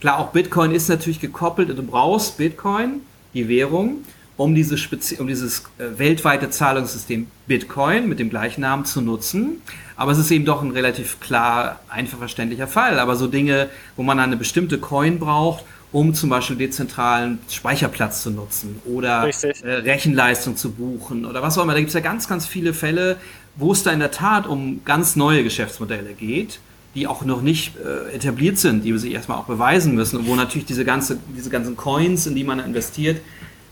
Klar, 0.00 0.18
auch 0.18 0.28
Bitcoin 0.28 0.72
ist 0.72 0.88
natürlich 0.88 1.20
gekoppelt 1.20 1.70
und 1.70 1.76
du 1.76 1.82
brauchst 1.82 2.36
Bitcoin, 2.36 3.00
die 3.32 3.48
Währung, 3.48 4.04
um, 4.36 4.54
diese 4.54 4.76
Spezi 4.78 5.16
um 5.16 5.26
dieses 5.26 5.60
äh, 5.78 5.98
weltweite 5.98 6.50
Zahlungssystem 6.50 7.26
Bitcoin 7.46 8.08
mit 8.08 8.18
dem 8.18 8.30
gleichen 8.30 8.60
Namen 8.60 8.84
zu 8.84 9.00
nutzen. 9.00 9.62
Aber 9.96 10.12
es 10.12 10.18
ist 10.18 10.30
eben 10.30 10.44
doch 10.44 10.62
ein 10.62 10.72
relativ 10.72 11.20
klar, 11.20 11.80
einfach 11.88 12.18
verständlicher 12.18 12.66
Fall. 12.66 12.98
Aber 12.98 13.16
so 13.16 13.26
Dinge, 13.26 13.68
wo 13.96 14.02
man 14.02 14.18
eine 14.18 14.36
bestimmte 14.36 14.78
Coin 14.78 15.18
braucht, 15.18 15.64
um 15.92 16.12
zum 16.12 16.28
Beispiel 16.28 16.56
dezentralen 16.56 17.38
Speicherplatz 17.48 18.22
zu 18.22 18.30
nutzen 18.30 18.80
oder 18.84 19.28
äh, 19.28 19.72
Rechenleistung 19.72 20.56
zu 20.56 20.72
buchen 20.72 21.24
oder 21.24 21.42
was 21.42 21.56
auch 21.56 21.62
immer. 21.62 21.72
Da 21.72 21.78
gibt 21.78 21.88
es 21.88 21.94
ja 21.94 22.00
ganz, 22.00 22.28
ganz 22.28 22.46
viele 22.46 22.74
Fälle, 22.74 23.16
wo 23.54 23.72
es 23.72 23.82
da 23.82 23.92
in 23.92 24.00
der 24.00 24.10
Tat 24.10 24.46
um 24.46 24.84
ganz 24.84 25.16
neue 25.16 25.42
Geschäftsmodelle 25.42 26.12
geht, 26.12 26.60
die 26.94 27.06
auch 27.06 27.24
noch 27.24 27.40
nicht 27.40 27.74
äh, 27.76 28.14
etabliert 28.14 28.58
sind, 28.58 28.84
die 28.84 28.92
wir 28.92 28.98
sich 28.98 29.14
erstmal 29.14 29.38
auch 29.38 29.44
beweisen 29.44 29.94
müssen 29.94 30.18
und 30.18 30.26
wo 30.26 30.34
natürlich 30.34 30.66
diese, 30.66 30.84
ganze, 30.84 31.18
diese 31.36 31.50
ganzen 31.50 31.76
Coins, 31.76 32.26
in 32.26 32.34
die 32.34 32.44
man 32.44 32.58
investiert, 32.58 33.20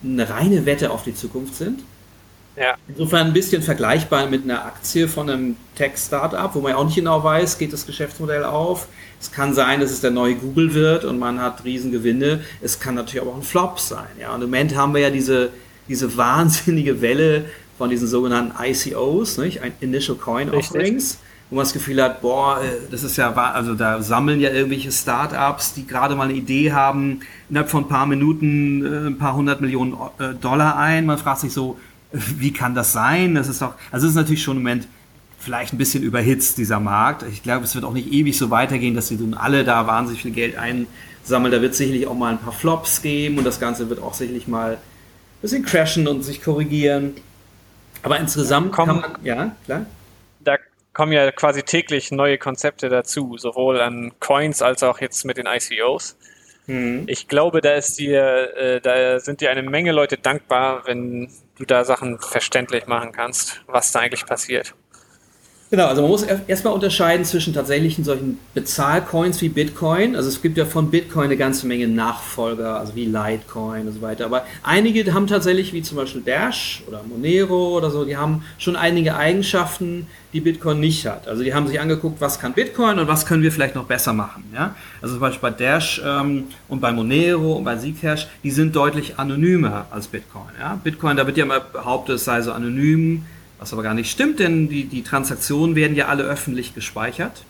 eine 0.05 0.29
reine 0.29 0.67
Wette 0.67 0.91
auf 0.91 1.03
die 1.05 1.15
Zukunft 1.15 1.55
sind. 1.55 1.81
Ja. 2.57 2.77
Insofern 2.87 3.29
ein 3.29 3.33
bisschen 3.33 3.63
vergleichbar 3.63 4.29
mit 4.29 4.45
einer 4.45 4.65
Aktie 4.65 5.09
von 5.09 5.29
einem 5.29 5.57
Tech-Startup, 5.75 6.55
wo 6.55 6.61
man 6.61 6.73
ja 6.73 6.77
auch 6.77 6.85
nicht 6.85 6.95
genau 6.95 7.25
weiß, 7.25 7.59
geht 7.59 7.73
das 7.73 7.85
Geschäftsmodell 7.85 8.45
auf. 8.45 8.87
Es 9.21 9.33
kann 9.33 9.55
sein, 9.55 9.81
dass 9.81 9.91
es 9.91 10.01
der 10.01 10.13
neue 10.13 10.37
Google 10.37 10.73
wird 10.75 11.05
und 11.05 11.19
man 11.19 11.41
hat 11.41 11.65
Riesengewinne. 11.65 12.45
Es 12.61 12.79
kann 12.79 12.95
natürlich 12.95 13.27
auch 13.27 13.35
ein 13.35 13.43
Flop 13.43 13.81
sein. 13.81 14.07
Ja. 14.21 14.35
Und 14.35 14.43
im 14.43 14.51
Moment 14.51 14.77
haben 14.77 14.95
wir 14.95 15.01
ja 15.01 15.11
diese, 15.11 15.51
diese 15.89 16.17
wahnsinnige 16.17 17.01
Welle 17.01 17.47
von 17.77 17.91
diesen 17.91 18.07
sogenannten 18.07 18.55
ICOs, 18.63 19.39
nicht? 19.39 19.61
Initial 19.81 20.17
Coin 20.17 20.51
Offerings, 20.51 21.19
wo 21.51 21.57
man 21.57 21.65
das 21.65 21.73
Gefühl 21.73 22.03
hat, 22.03 22.21
boah, 22.21 22.61
äh, 22.63 22.91
das 22.91 23.03
ist 23.03 23.17
ja, 23.17 23.33
also 23.33 23.75
da 23.75 24.03
sammeln 24.03 24.41
ja 24.41 24.51
irgendwelche 24.51 24.91
Startups, 24.91 25.75
die 25.75 25.87
gerade 25.87 26.15
mal 26.15 26.25
eine 26.25 26.35
Idee 26.35 26.73
haben, 26.73 27.21
innerhalb 27.49 27.71
von 27.71 27.85
ein 27.85 27.89
paar 27.89 28.07
Minuten 28.07 28.85
äh, 28.85 29.07
ein 29.09 29.19
paar 29.19 29.35
hundert 29.35 29.61
Millionen 29.61 29.95
äh, 30.19 30.35
Dollar 30.35 30.77
ein. 30.77 31.07
Man 31.07 31.19
fragt 31.19 31.41
sich 31.41 31.53
so, 31.53 31.79
wie 32.13 32.53
kann 32.53 32.75
das 32.75 32.93
sein? 32.93 33.35
Das 33.35 33.49
ist 33.49 33.61
doch, 33.61 33.75
also 33.91 34.07
es 34.07 34.13
ist 34.13 34.17
natürlich 34.17 34.43
schon 34.43 34.57
im 34.57 34.63
Moment 34.63 34.89
vielleicht 35.39 35.75
ein 35.75 35.79
bisschen 35.79 36.03
überhitzt, 36.03 36.59
dieser 36.59 36.81
Markt. 36.81 37.25
Ich 37.31 37.43
glaube, 37.43 37.65
es 37.65 37.75
wird 37.75 37.85
auch 37.85 37.93
nicht 37.93 38.11
ewig 38.13 38.37
so 38.39 38.51
weitergehen, 38.51 38.95
dass 38.95 39.09
sie 39.09 39.17
nun 39.17 39.35
alle 39.35 39.65
da 39.65 39.87
wahnsinnig 39.87 40.23
viel 40.23 40.31
Geld 40.31 40.57
einsammeln. 40.57 41.53
Da 41.53 41.61
wird 41.61 41.75
sicherlich 41.75 42.07
auch 42.07 42.15
mal 42.15 42.33
ein 42.33 42.39
paar 42.39 42.53
Flops 42.53 43.03
geben 43.03 43.39
und 43.39 43.45
das 43.45 43.61
Ganze 43.61 43.91
wird 43.91 44.01
auch 44.01 44.15
sicherlich 44.15 44.49
mal 44.49 44.73
ein 44.73 44.79
bisschen 45.43 45.65
crashen 45.65 46.09
und 46.09 46.23
sich 46.23 46.43
korrigieren. 46.43 47.13
Aber 48.03 48.19
insgesamt 48.19 48.71
ja, 48.71 48.77
kann 48.77 48.87
man, 48.87 49.05
ja, 49.23 49.57
klar. 49.67 49.87
Kommen 50.95 51.13
ja 51.13 51.31
quasi 51.33 51.63
täglich 51.63 52.11
neue 52.11 52.39
Konzepte 52.39 52.89
dazu, 52.89 53.37
sowohl 53.37 53.81
an 53.81 54.13
Coins 54.21 54.63
als 54.63 54.83
auch 54.83 55.01
jetzt 55.01 55.25
mit 55.25 55.37
den 55.37 55.47
ICOs. 55.47 56.17
Mhm. 56.67 57.05
Ich 57.07 57.29
glaube, 57.29 57.61
da 57.61 57.75
ist 57.75 57.99
dir, 57.99 58.57
äh, 58.57 58.81
da 58.81 59.21
sind 59.21 59.41
dir 59.41 59.51
eine 59.51 59.63
Menge 59.63 59.93
Leute 59.93 60.17
dankbar, 60.17 60.87
wenn 60.87 61.31
du 61.59 61.65
da 61.65 61.85
Sachen 61.85 62.19
verständlich 62.19 62.87
machen 62.87 63.13
kannst, 63.13 63.63
was 63.67 63.93
da 63.93 64.01
eigentlich 64.01 64.25
passiert. 64.25 64.75
Genau, 65.71 65.87
also 65.87 66.03
man 66.03 66.11
muss 66.11 66.23
erstmal 66.23 66.75
unterscheiden 66.75 67.25
zwischen 67.25 67.55
tatsächlichen 67.55 68.05
solchen 68.05 68.39
Bezahlcoins 68.53 69.41
wie 69.41 69.49
Bitcoin. 69.49 70.15
Also 70.15 70.29
es 70.29 70.41
gibt 70.43 70.59
ja 70.59 70.67
von 70.67 70.91
Bitcoin 70.91 71.25
eine 71.25 71.37
ganze 71.37 71.67
Menge 71.67 71.89
Nachfolger, 71.89 72.79
also 72.79 72.95
wie 72.95 73.07
Litecoin 73.07 73.89
und 73.89 73.95
so 73.95 74.03
weiter. 74.03 74.27
Aber 74.27 74.45
einige 74.63 75.13
haben 75.13 75.27
tatsächlich, 75.27 75.73
wie 75.73 75.83
zum 75.83 75.97
Beispiel 75.97 76.21
Dash 76.21 76.83
oder 76.87 77.03
Monero 77.03 77.77
oder 77.77 77.91
so, 77.91 78.05
die 78.05 78.17
haben 78.17 78.45
schon 78.59 78.77
einige 78.77 79.17
Eigenschaften, 79.17 80.07
die 80.33 80.41
Bitcoin 80.41 80.81
nicht 80.81 81.07
hat. 81.07 81.27
Also 81.27 81.43
die 81.43 81.55
haben 81.55 81.67
sich 81.67 81.81
angeguckt, 81.81 82.21
was 82.21 82.39
kann 82.39 82.53
Bitcoin 82.53 82.99
und 82.99 83.09
was 83.09 83.25
können 83.25 83.43
wir 83.43 83.51
vielleicht 83.51 83.75
noch 83.75 83.85
besser 83.85 84.13
machen. 84.13 84.45
Ja? 84.55 84.77
Also 85.01 85.15
zum 85.15 85.21
Beispiel 85.21 85.51
bei 85.51 85.57
Dash 85.57 86.01
ähm, 86.05 86.45
und 86.69 86.81
bei 86.81 86.93
Monero 86.93 87.55
und 87.55 87.65
bei 87.65 87.77
Zcash, 87.77 88.29
die 88.43 88.51
sind 88.51 88.77
deutlich 88.77 89.19
anonymer 89.19 89.87
als 89.91 90.09
Bitcoin. 90.09 90.53
Ja? 90.61 90.79
Bitcoin, 90.85 91.17
da 91.17 91.27
wird 91.27 91.37
ja 91.37 91.45
immer 91.45 91.61
behauptet, 91.61 92.17
es 92.17 92.25
sei 92.25 92.43
so 92.43 92.53
anonym 92.53 93.25
Was 93.59 93.73
aber 93.73 93.83
gar 93.83 93.95
nicht 93.95 94.11
stimmt, 94.11 94.41
denn 94.41 94.69
die, 94.69 94.85
die 94.85 95.03
Transaktionen 95.03 95.77
werden 95.77 95.97
ja 95.97 96.07
alle 96.07 96.25
öffentlich 96.25 96.75
gespeichert. 96.75 97.45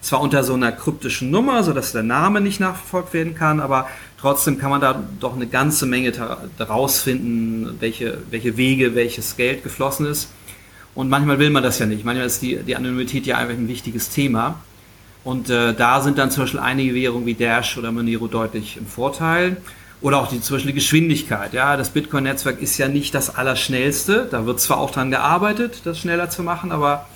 Zwar 0.00 0.20
unter 0.20 0.44
so 0.44 0.52
einer 0.52 0.72
kryptischen 0.72 1.30
Nummer, 1.30 1.62
sodass 1.62 1.92
der 1.92 2.02
Name 2.02 2.42
nicht 2.42 2.60
nachverfolgt 2.60 3.14
werden 3.14 3.34
kann, 3.34 3.60
aber 3.60 3.88
trotzdem 4.20 4.58
kann 4.58 4.70
man 4.70 4.82
da 4.82 5.02
doch 5.18 5.34
eine 5.34 5.46
ganze 5.46 5.86
Menge 5.86 6.12
daraus 6.58 7.00
finden, 7.00 7.76
welche, 7.80 8.18
welche 8.30 8.58
Wege, 8.58 8.94
welches 8.94 9.36
Geld 9.36 9.62
geflossen 9.62 10.04
ist. 10.04 10.28
Und 10.94 11.08
manchmal 11.08 11.38
will 11.38 11.50
man 11.50 11.62
das 11.62 11.78
ja 11.78 11.86
nicht. 11.86 12.04
Manchmal 12.04 12.26
ist 12.26 12.42
die, 12.42 12.56
die 12.56 12.76
Anonymität 12.76 13.26
ja 13.26 13.38
einfach 13.38 13.54
ein 13.54 13.68
wichtiges 13.68 14.10
Thema. 14.10 14.60
Und 15.24 15.48
äh, 15.48 15.72
da 15.72 16.02
sind 16.02 16.18
dann 16.18 16.30
zum 16.30 16.42
Beispiel 16.42 16.60
einige 16.60 16.94
Währungen 16.94 17.26
wie 17.26 17.34
Dash 17.34 17.78
oder 17.78 17.90
Monero 17.90 18.28
deutlich 18.28 18.76
im 18.76 18.86
Vorteil. 18.86 19.56
Oder 20.04 20.18
auch 20.18 20.28
die, 20.28 20.38
zum 20.38 20.56
Beispiel 20.56 20.72
die 20.72 20.80
Geschwindigkeit. 20.80 21.54
Ja, 21.54 21.78
das 21.78 21.88
Bitcoin-Netzwerk 21.88 22.60
ist 22.60 22.76
ja 22.76 22.88
nicht 22.88 23.14
das 23.14 23.34
allerschnellste. 23.34 24.28
Da 24.30 24.44
wird 24.44 24.60
zwar 24.60 24.76
auch 24.76 24.90
dran 24.90 25.10
gearbeitet, 25.10 25.80
das 25.84 25.98
schneller 25.98 26.28
zu 26.28 26.42
machen, 26.42 26.72
aber 26.72 27.06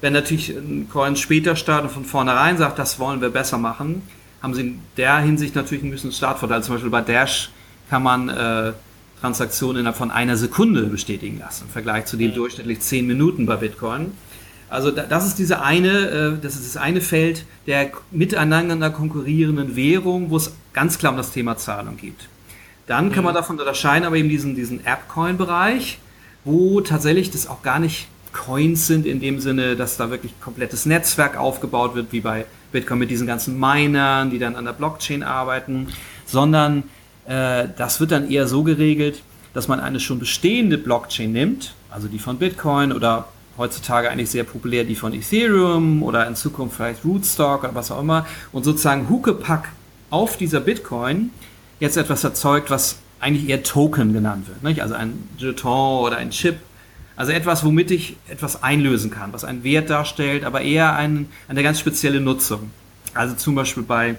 wenn 0.00 0.14
natürlich 0.14 0.48
ein 0.56 0.88
Coin 0.90 1.14
später 1.16 1.56
startet 1.56 1.90
und 1.90 1.94
von 1.94 2.04
vornherein 2.06 2.56
sagt, 2.56 2.78
das 2.78 2.98
wollen 2.98 3.20
wir 3.20 3.28
besser 3.28 3.58
machen, 3.58 4.00
haben 4.42 4.54
sie 4.54 4.62
in 4.62 4.80
der 4.96 5.18
Hinsicht 5.18 5.56
natürlich 5.56 5.84
ein 5.84 5.90
bisschen 5.90 6.10
Startvorteil. 6.10 6.62
Zum 6.62 6.76
Beispiel 6.76 6.90
bei 6.90 7.02
Dash 7.02 7.50
kann 7.90 8.02
man 8.02 8.30
äh, 8.30 8.72
Transaktionen 9.20 9.80
innerhalb 9.80 9.98
von 9.98 10.10
einer 10.10 10.38
Sekunde 10.38 10.84
bestätigen 10.84 11.40
lassen, 11.40 11.64
im 11.66 11.70
Vergleich 11.70 12.06
zu 12.06 12.16
den 12.16 12.32
durchschnittlich 12.32 12.80
zehn 12.80 13.06
Minuten 13.06 13.44
bei 13.44 13.56
Bitcoin. 13.56 14.12
Also 14.70 14.90
das 14.90 15.26
ist 15.26 15.38
diese 15.38 15.60
eine, 15.60 16.08
äh, 16.08 16.42
das 16.42 16.54
ist 16.54 16.74
das 16.74 16.80
eine 16.80 17.02
Feld 17.02 17.44
der 17.66 17.90
miteinander 18.10 18.88
konkurrierenden 18.88 19.76
Währung, 19.76 20.30
wo 20.30 20.38
es 20.38 20.54
ganz 20.72 20.96
klar 20.96 21.12
um 21.12 21.18
das 21.18 21.30
Thema 21.30 21.58
Zahlung 21.58 21.98
geht. 21.98 22.16
Dann 22.88 23.12
kann 23.12 23.22
man 23.22 23.34
mhm. 23.34 23.36
davon 23.36 23.58
unterscheiden, 23.60 24.04
aber 24.04 24.16
eben 24.16 24.28
diesen, 24.28 24.56
diesen 24.56 24.84
App-Coin-Bereich, 24.84 25.98
wo 26.44 26.80
tatsächlich 26.80 27.30
das 27.30 27.46
auch 27.46 27.62
gar 27.62 27.78
nicht 27.78 28.08
Coins 28.32 28.86
sind 28.86 29.06
in 29.06 29.20
dem 29.20 29.40
Sinne, 29.40 29.76
dass 29.76 29.96
da 29.96 30.10
wirklich 30.10 30.38
komplettes 30.40 30.86
Netzwerk 30.86 31.36
aufgebaut 31.36 31.94
wird, 31.94 32.12
wie 32.12 32.20
bei 32.20 32.46
Bitcoin 32.72 32.98
mit 32.98 33.10
diesen 33.10 33.26
ganzen 33.26 33.58
Minern, 33.58 34.30
die 34.30 34.38
dann 34.38 34.56
an 34.56 34.64
der 34.64 34.72
Blockchain 34.72 35.22
arbeiten, 35.22 35.88
sondern 36.26 36.84
äh, 37.26 37.68
das 37.76 38.00
wird 38.00 38.10
dann 38.10 38.30
eher 38.30 38.46
so 38.46 38.62
geregelt, 38.62 39.22
dass 39.54 39.68
man 39.68 39.80
eine 39.80 40.00
schon 40.00 40.18
bestehende 40.18 40.78
Blockchain 40.78 41.32
nimmt, 41.32 41.74
also 41.90 42.08
die 42.08 42.18
von 42.18 42.38
Bitcoin 42.38 42.92
oder 42.92 43.28
heutzutage 43.56 44.10
eigentlich 44.10 44.30
sehr 44.30 44.44
populär 44.44 44.84
die 44.84 44.94
von 44.94 45.12
Ethereum 45.12 46.02
oder 46.02 46.26
in 46.26 46.36
Zukunft 46.36 46.76
vielleicht 46.76 47.04
Rootstock 47.04 47.64
oder 47.64 47.74
was 47.74 47.90
auch 47.90 48.00
immer 48.00 48.26
und 48.52 48.64
sozusagen 48.64 49.08
Huckepack 49.08 49.70
auf 50.10 50.36
dieser 50.36 50.60
Bitcoin 50.60 51.30
jetzt 51.80 51.96
etwas 51.96 52.24
erzeugt, 52.24 52.70
was 52.70 52.98
eigentlich 53.20 53.48
eher 53.48 53.62
Token 53.62 54.12
genannt 54.12 54.48
wird. 54.48 54.62
Nicht? 54.62 54.80
Also 54.80 54.94
ein 54.94 55.28
Jeton 55.36 56.04
oder 56.04 56.16
ein 56.16 56.30
Chip. 56.30 56.56
Also 57.16 57.32
etwas, 57.32 57.64
womit 57.64 57.90
ich 57.90 58.16
etwas 58.28 58.62
einlösen 58.62 59.10
kann, 59.10 59.32
was 59.32 59.44
einen 59.44 59.64
Wert 59.64 59.90
darstellt, 59.90 60.44
aber 60.44 60.60
eher 60.60 60.94
ein, 60.94 61.28
eine 61.48 61.64
ganz 61.64 61.80
spezielle 61.80 62.20
Nutzung. 62.20 62.70
Also 63.12 63.34
zum 63.34 63.56
Beispiel 63.56 63.82
bei 63.82 64.14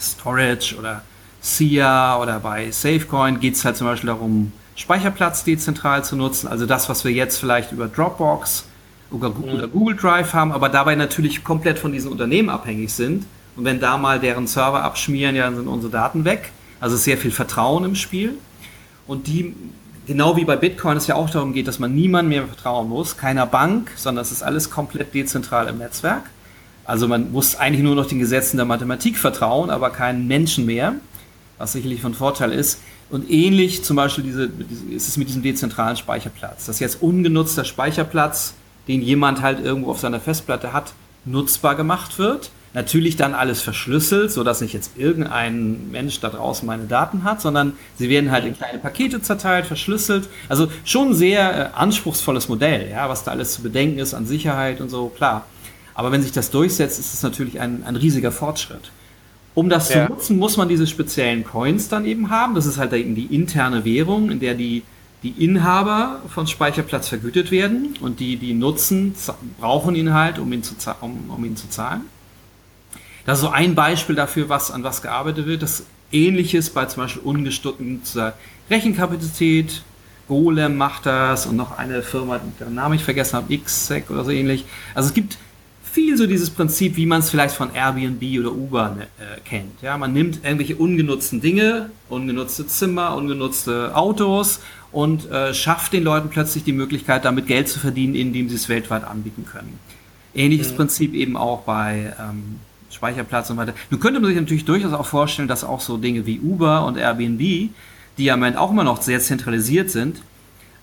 Storage 0.00 0.76
oder 0.76 1.02
SIA 1.42 2.18
oder 2.18 2.40
bei 2.40 2.70
Safecoin 2.70 3.38
geht 3.38 3.54
es 3.54 3.64
halt 3.64 3.76
zum 3.76 3.86
Beispiel 3.86 4.08
darum, 4.08 4.52
Speicherplatz 4.76 5.44
dezentral 5.44 6.04
zu 6.04 6.16
nutzen. 6.16 6.48
Also 6.48 6.64
das, 6.64 6.88
was 6.88 7.04
wir 7.04 7.12
jetzt 7.12 7.38
vielleicht 7.38 7.72
über 7.72 7.88
Dropbox 7.88 8.64
oder 9.10 9.30
Google 9.30 9.96
Drive 9.96 10.32
haben, 10.32 10.52
aber 10.52 10.70
dabei 10.70 10.94
natürlich 10.94 11.44
komplett 11.44 11.78
von 11.78 11.92
diesen 11.92 12.10
Unternehmen 12.10 12.48
abhängig 12.48 12.92
sind. 12.94 13.26
Und 13.56 13.64
wenn 13.66 13.80
da 13.80 13.98
mal 13.98 14.18
deren 14.18 14.46
Server 14.46 14.82
abschmieren, 14.82 15.36
ja, 15.36 15.44
dann 15.44 15.56
sind 15.56 15.68
unsere 15.68 15.92
Daten 15.92 16.24
weg. 16.24 16.50
Also 16.82 16.96
sehr 16.96 17.16
viel 17.16 17.30
Vertrauen 17.30 17.84
im 17.84 17.94
Spiel. 17.94 18.34
Und 19.06 19.28
die, 19.28 19.54
genau 20.08 20.36
wie 20.36 20.44
bei 20.44 20.56
Bitcoin 20.56 20.96
es 20.96 21.06
ja 21.06 21.14
auch 21.14 21.30
darum 21.30 21.52
geht, 21.52 21.68
dass 21.68 21.78
man 21.78 21.94
niemandem 21.94 22.30
mehr 22.30 22.46
vertrauen 22.48 22.88
muss, 22.88 23.16
keiner 23.16 23.46
Bank, 23.46 23.92
sondern 23.94 24.22
es 24.22 24.32
ist 24.32 24.42
alles 24.42 24.68
komplett 24.68 25.14
dezentral 25.14 25.68
im 25.68 25.78
Netzwerk. 25.78 26.24
Also 26.84 27.06
man 27.06 27.30
muss 27.30 27.54
eigentlich 27.54 27.84
nur 27.84 27.94
noch 27.94 28.06
den 28.06 28.18
Gesetzen 28.18 28.56
der 28.56 28.66
Mathematik 28.66 29.16
vertrauen, 29.16 29.70
aber 29.70 29.90
keinen 29.90 30.26
Menschen 30.26 30.66
mehr, 30.66 30.96
was 31.56 31.70
sicherlich 31.70 32.00
von 32.00 32.14
Vorteil 32.14 32.50
ist. 32.50 32.80
Und 33.10 33.30
ähnlich 33.30 33.84
zum 33.84 33.94
Beispiel 33.94 34.24
diese, 34.24 34.50
ist 34.90 35.06
es 35.06 35.16
mit 35.16 35.28
diesem 35.28 35.44
dezentralen 35.44 35.96
Speicherplatz. 35.96 36.66
Das 36.66 36.76
ist 36.76 36.80
jetzt 36.80 37.00
ungenutzter 37.00 37.64
Speicherplatz, 37.64 38.54
den 38.88 39.02
jemand 39.02 39.40
halt 39.40 39.64
irgendwo 39.64 39.92
auf 39.92 40.00
seiner 40.00 40.18
Festplatte 40.18 40.72
hat, 40.72 40.94
nutzbar 41.24 41.76
gemacht 41.76 42.18
wird 42.18 42.50
Natürlich 42.74 43.16
dann 43.16 43.34
alles 43.34 43.60
verschlüsselt, 43.60 44.32
sodass 44.32 44.62
nicht 44.62 44.72
jetzt 44.72 44.96
irgendein 44.96 45.90
Mensch 45.90 46.20
da 46.20 46.30
draußen 46.30 46.64
meine 46.66 46.84
Daten 46.84 47.22
hat, 47.22 47.42
sondern 47.42 47.74
sie 47.98 48.08
werden 48.08 48.30
halt 48.30 48.46
in 48.46 48.56
kleine 48.56 48.78
Pakete 48.78 49.20
zerteilt, 49.20 49.66
verschlüsselt. 49.66 50.28
Also 50.48 50.68
schon 50.84 51.10
ein 51.10 51.14
sehr 51.14 51.70
äh, 51.74 51.78
anspruchsvolles 51.78 52.48
Modell, 52.48 52.90
ja, 52.90 53.10
was 53.10 53.24
da 53.24 53.32
alles 53.32 53.52
zu 53.52 53.62
bedenken 53.62 53.98
ist 53.98 54.14
an 54.14 54.24
Sicherheit 54.24 54.80
und 54.80 54.88
so, 54.88 55.08
klar. 55.08 55.44
Aber 55.94 56.12
wenn 56.12 56.22
sich 56.22 56.32
das 56.32 56.50
durchsetzt, 56.50 56.98
ist 56.98 57.12
es 57.12 57.22
natürlich 57.22 57.60
ein, 57.60 57.82
ein 57.84 57.96
riesiger 57.96 58.32
Fortschritt. 58.32 58.90
Um 59.54 59.68
das 59.68 59.90
ja. 59.90 60.06
zu 60.06 60.12
nutzen, 60.14 60.38
muss 60.38 60.56
man 60.56 60.68
diese 60.68 60.86
speziellen 60.86 61.44
Coins 61.44 61.90
dann 61.90 62.06
eben 62.06 62.30
haben. 62.30 62.54
Das 62.54 62.64
ist 62.64 62.78
halt 62.78 62.94
eben 62.94 63.14
die 63.14 63.26
interne 63.34 63.84
Währung, 63.84 64.30
in 64.30 64.40
der 64.40 64.54
die, 64.54 64.82
die 65.22 65.44
Inhaber 65.44 66.22
von 66.28 66.46
Speicherplatz 66.46 67.08
vergütet 67.08 67.50
werden 67.50 67.94
und 68.00 68.18
die, 68.18 68.36
die 68.36 68.54
nutzen, 68.54 69.14
brauchen 69.60 69.94
ihn 69.94 70.14
halt, 70.14 70.38
um 70.38 70.50
ihn 70.54 70.62
zu, 70.62 70.74
um, 71.02 71.28
um 71.28 71.44
ihn 71.44 71.54
zu 71.54 71.68
zahlen. 71.68 72.02
Das 73.24 73.38
ist 73.38 73.42
so 73.42 73.50
ein 73.50 73.74
Beispiel 73.74 74.14
dafür, 74.14 74.48
was 74.48 74.70
an 74.70 74.82
was 74.82 75.02
gearbeitet 75.02 75.46
wird. 75.46 75.62
Das 75.62 75.84
ähnliches 76.10 76.70
bei 76.70 76.86
zum 76.86 77.04
Beispiel 77.04 77.22
ungestückter 77.22 78.34
Rechenkapazität. 78.70 79.82
Golem 80.28 80.76
macht 80.76 81.06
das 81.06 81.46
und 81.46 81.56
noch 81.56 81.78
eine 81.78 82.02
Firma, 82.02 82.40
deren 82.58 82.74
Namen 82.74 82.94
ich 82.94 83.04
vergessen 83.04 83.36
habe, 83.36 83.56
XSEC 83.56 84.10
oder 84.10 84.24
so 84.24 84.30
ähnlich. 84.30 84.64
Also 84.94 85.08
es 85.08 85.14
gibt 85.14 85.36
viel 85.82 86.16
so 86.16 86.26
dieses 86.26 86.48
Prinzip, 86.48 86.96
wie 86.96 87.04
man 87.04 87.20
es 87.20 87.28
vielleicht 87.28 87.54
von 87.54 87.74
Airbnb 87.74 88.22
oder 88.40 88.52
Uber 88.52 88.96
äh, 89.18 89.40
kennt. 89.44 89.82
Ja, 89.82 89.98
man 89.98 90.14
nimmt 90.14 90.42
irgendwelche 90.42 90.76
ungenutzten 90.76 91.42
Dinge, 91.42 91.90
ungenutzte 92.08 92.66
Zimmer, 92.66 93.14
ungenutzte 93.14 93.94
Autos 93.94 94.60
und 94.90 95.30
äh, 95.30 95.52
schafft 95.52 95.92
den 95.92 96.04
Leuten 96.04 96.30
plötzlich 96.30 96.64
die 96.64 96.72
Möglichkeit, 96.72 97.26
damit 97.26 97.46
Geld 97.46 97.68
zu 97.68 97.78
verdienen, 97.78 98.14
indem 98.14 98.48
sie 98.48 98.54
es 98.54 98.70
weltweit 98.70 99.04
anbieten 99.04 99.44
können. 99.44 99.78
Ähnliches 100.34 100.72
mhm. 100.72 100.76
Prinzip 100.76 101.12
eben 101.12 101.36
auch 101.36 101.62
bei 101.62 102.14
ähm, 102.18 102.60
Speicherplatz 102.92 103.50
und 103.50 103.56
weiter. 103.56 103.74
Nun 103.90 104.00
könnte 104.00 104.20
man 104.20 104.28
sich 104.28 104.40
natürlich 104.40 104.64
durchaus 104.64 104.92
auch 104.92 105.06
vorstellen, 105.06 105.48
dass 105.48 105.64
auch 105.64 105.80
so 105.80 105.96
Dinge 105.96 106.26
wie 106.26 106.40
Uber 106.40 106.84
und 106.86 106.96
Airbnb, 106.96 107.40
die 107.40 107.72
ja 108.18 108.34
im 108.34 108.40
Moment 108.40 108.56
auch 108.56 108.70
immer 108.70 108.84
noch 108.84 109.02
sehr 109.02 109.20
zentralisiert 109.20 109.90
sind, 109.90 110.22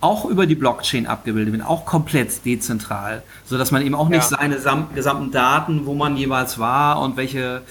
auch 0.01 0.25
über 0.25 0.45
die 0.45 0.55
Blockchain 0.55 1.07
abgebildet 1.07 1.53
werden, 1.53 1.65
auch 1.65 1.85
komplett 1.85 2.45
dezentral, 2.45 3.21
so 3.45 3.57
dass 3.57 3.71
man 3.71 3.85
eben 3.85 3.95
auch 3.95 4.09
nicht 4.09 4.31
ja. 4.31 4.37
seine 4.37 4.57
gesamten 4.95 5.31
Daten, 5.31 5.85
wo 5.85 5.93
man 5.93 6.15
jeweils 6.15 6.57
war 6.57 7.01
und 7.01 7.17
welche 7.17 7.61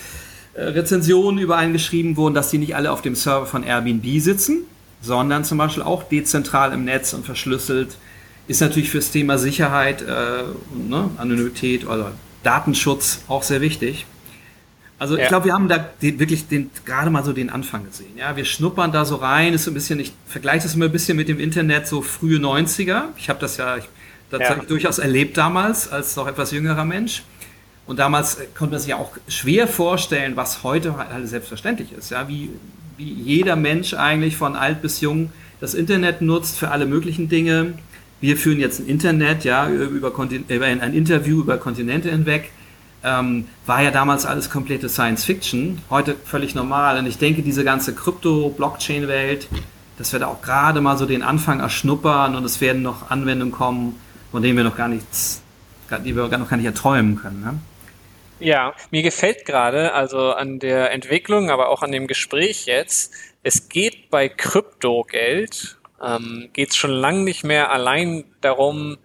äh, 0.55 0.63
Rezensionen 0.63 1.41
über 1.41 1.57
einen 1.57 1.73
geschrieben 1.73 2.17
wurden, 2.17 2.35
dass 2.35 2.51
die 2.51 2.59
nicht 2.59 2.77
alle 2.77 2.93
auf 2.93 3.01
dem 3.01 3.15
Server 3.15 3.47
von 3.47 3.63
Airbnb 3.63 4.21
sitzen, 4.21 4.65
sondern 5.01 5.45
zum 5.45 5.57
Beispiel 5.59 5.83
auch 5.83 6.03
dezentral 6.03 6.73
im 6.73 6.85
Netz 6.85 7.15
und 7.15 7.25
verschlüsselt. 7.25 7.97
Ist 8.47 8.61
natürlich 8.61 8.91
fürs 8.91 9.11
Thema 9.11 9.39
Sicherheit, 9.39 10.03
äh, 10.03 10.45
ne, 10.77 11.11
Anonymität 11.17 11.87
oder 11.87 12.13
Datenschutz 12.43 13.23
auch 13.29 13.43
sehr 13.43 13.61
wichtig. 13.61 14.07
Also 14.99 15.17
ja. 15.17 15.23
ich 15.23 15.29
glaube, 15.29 15.47
wir 15.47 15.53
haben 15.53 15.69
da 15.69 15.79
den, 16.03 16.19
wirklich 16.19 16.49
den, 16.49 16.71
gerade 16.85 17.11
mal 17.11 17.25
so 17.25 17.33
den 17.33 17.51
Anfang 17.51 17.85
gesehen. 17.85 18.17
Ja, 18.17 18.37
wir 18.37 18.45
schnuppern 18.45 18.91
da 18.91 19.05
so 19.05 19.17
rein, 19.17 19.55
ist 19.55 19.65
so 19.65 19.71
ein 19.71 19.75
bisschen, 19.75 20.01
ich 20.01 20.13
vergleiche 20.27 20.65
das 20.65 20.75
immer 20.75 20.87
ein 20.87 20.93
bisschen 20.93 21.17
mit 21.17 21.29
dem 21.29 21.39
Internet 21.39 21.87
so 21.87 22.03
frühe 22.03 22.39
90er. 22.39 23.05
Ich 23.17 23.29
habe 23.29 23.39
das 23.39 23.57
ja 23.59 23.77
ich, 23.77 23.85
tatsächlich 24.31 24.65
ja. 24.65 24.69
durchaus 24.69 24.99
erlebt 24.99 25.37
damals, 25.37 25.91
als 25.91 26.17
noch 26.17 26.27
etwas 26.27 26.51
jüngerer 26.51 26.85
Mensch. 26.85 27.23
Und 27.87 28.01
damals 28.01 28.37
äh, 28.37 28.47
konnte 28.57 28.73
man 28.73 28.81
sich 28.81 28.91
ja 28.91 28.97
auch 28.97 29.13
schwer 29.29 29.69
vorstellen, 29.69 30.37
was 30.37 30.65
heute 30.65 30.97
halt 30.97 31.29
selbstverständlich 31.29 31.93
ist. 31.93 32.11
Ja, 32.11 32.29
wie, 32.29 32.51
wie 32.97 33.13
jeder 33.13 33.55
Mensch 33.55 33.95
eigentlich 33.95 34.37
von 34.37 34.57
alt 34.57 34.83
bis 34.83 35.01
jung 35.01 35.31
das 35.61 35.75
Internet 35.75 36.23
nutzt 36.23 36.59
für 36.59 36.71
alle 36.71 36.87
möglichen 36.87 37.29
Dinge. 37.29 37.75
Wir 38.21 38.37
führen 38.37 38.59
jetzt 38.59 38.81
ein 38.81 38.87
Internet, 38.87 39.45
ja, 39.45 39.69
über, 39.71 40.13
über 40.49 40.67
ein 40.67 40.93
Interview 40.93 41.41
über 41.41 41.57
Kontinente 41.57 42.11
hinweg 42.11 42.51
ähm, 43.05 43.49
war 43.67 43.83
ja 43.83 43.91
damals 43.91 44.27
alles 44.27 44.51
komplette 44.51 44.89
Science 44.89 45.25
Fiction, 45.25 45.81
heute 45.91 46.17
völlig 46.25 46.55
normal. 46.55 46.99
Und 46.99 47.07
ich 47.07 47.19
denke, 47.19 47.43
diese 47.43 47.65
ganze 47.65 47.95
Krypto-Blockchain-Welt, 47.95 49.49
das 49.99 50.13
wird 50.13 50.23
auch 50.23 50.43
gerade 50.43 50.81
mal 50.81 50.97
so 50.97 51.07
den 51.07 51.23
Anfang 51.23 51.61
erschnuppern 51.61 52.37
und 52.37 52.45
es 52.45 52.61
werden 52.61 52.83
noch 52.83 53.11
Anwendungen 53.11 53.53
kommen, 53.53 54.01
von 54.31 54.43
denen 54.43 54.57
wir 54.57 54.65
noch 54.65 54.77
gar 54.77 54.89
nichts, 54.89 55.43
die 56.05 56.15
wir 56.15 56.29
noch 56.29 56.49
gar 56.49 56.57
nicht 56.57 56.67
erträumen 56.67 57.17
können. 57.17 57.41
Ne? 57.41 57.59
Ja, 58.41 58.75
mir 58.91 59.03
gefällt 59.03 59.45
gerade, 59.45 59.93
also 59.95 60.33
an 60.33 60.61
der 60.61 60.93
Entwicklung, 60.93 61.51
aber 61.51 61.71
auch 61.71 61.83
an 61.83 61.91
dem 61.91 62.07
Gespräch 62.07 62.67
jetzt, 62.67 63.13
es 63.43 63.69
geht 63.69 64.11
bei 64.11 64.29
Kryptogeld, 64.29 65.79
ähm, 66.05 66.49
geht 66.53 66.71
es 66.71 66.77
schon 66.77 66.93
lange 66.93 67.25
nicht 67.25 67.43
mehr 67.43 67.73
allein 67.73 68.25
darum, 68.41 68.99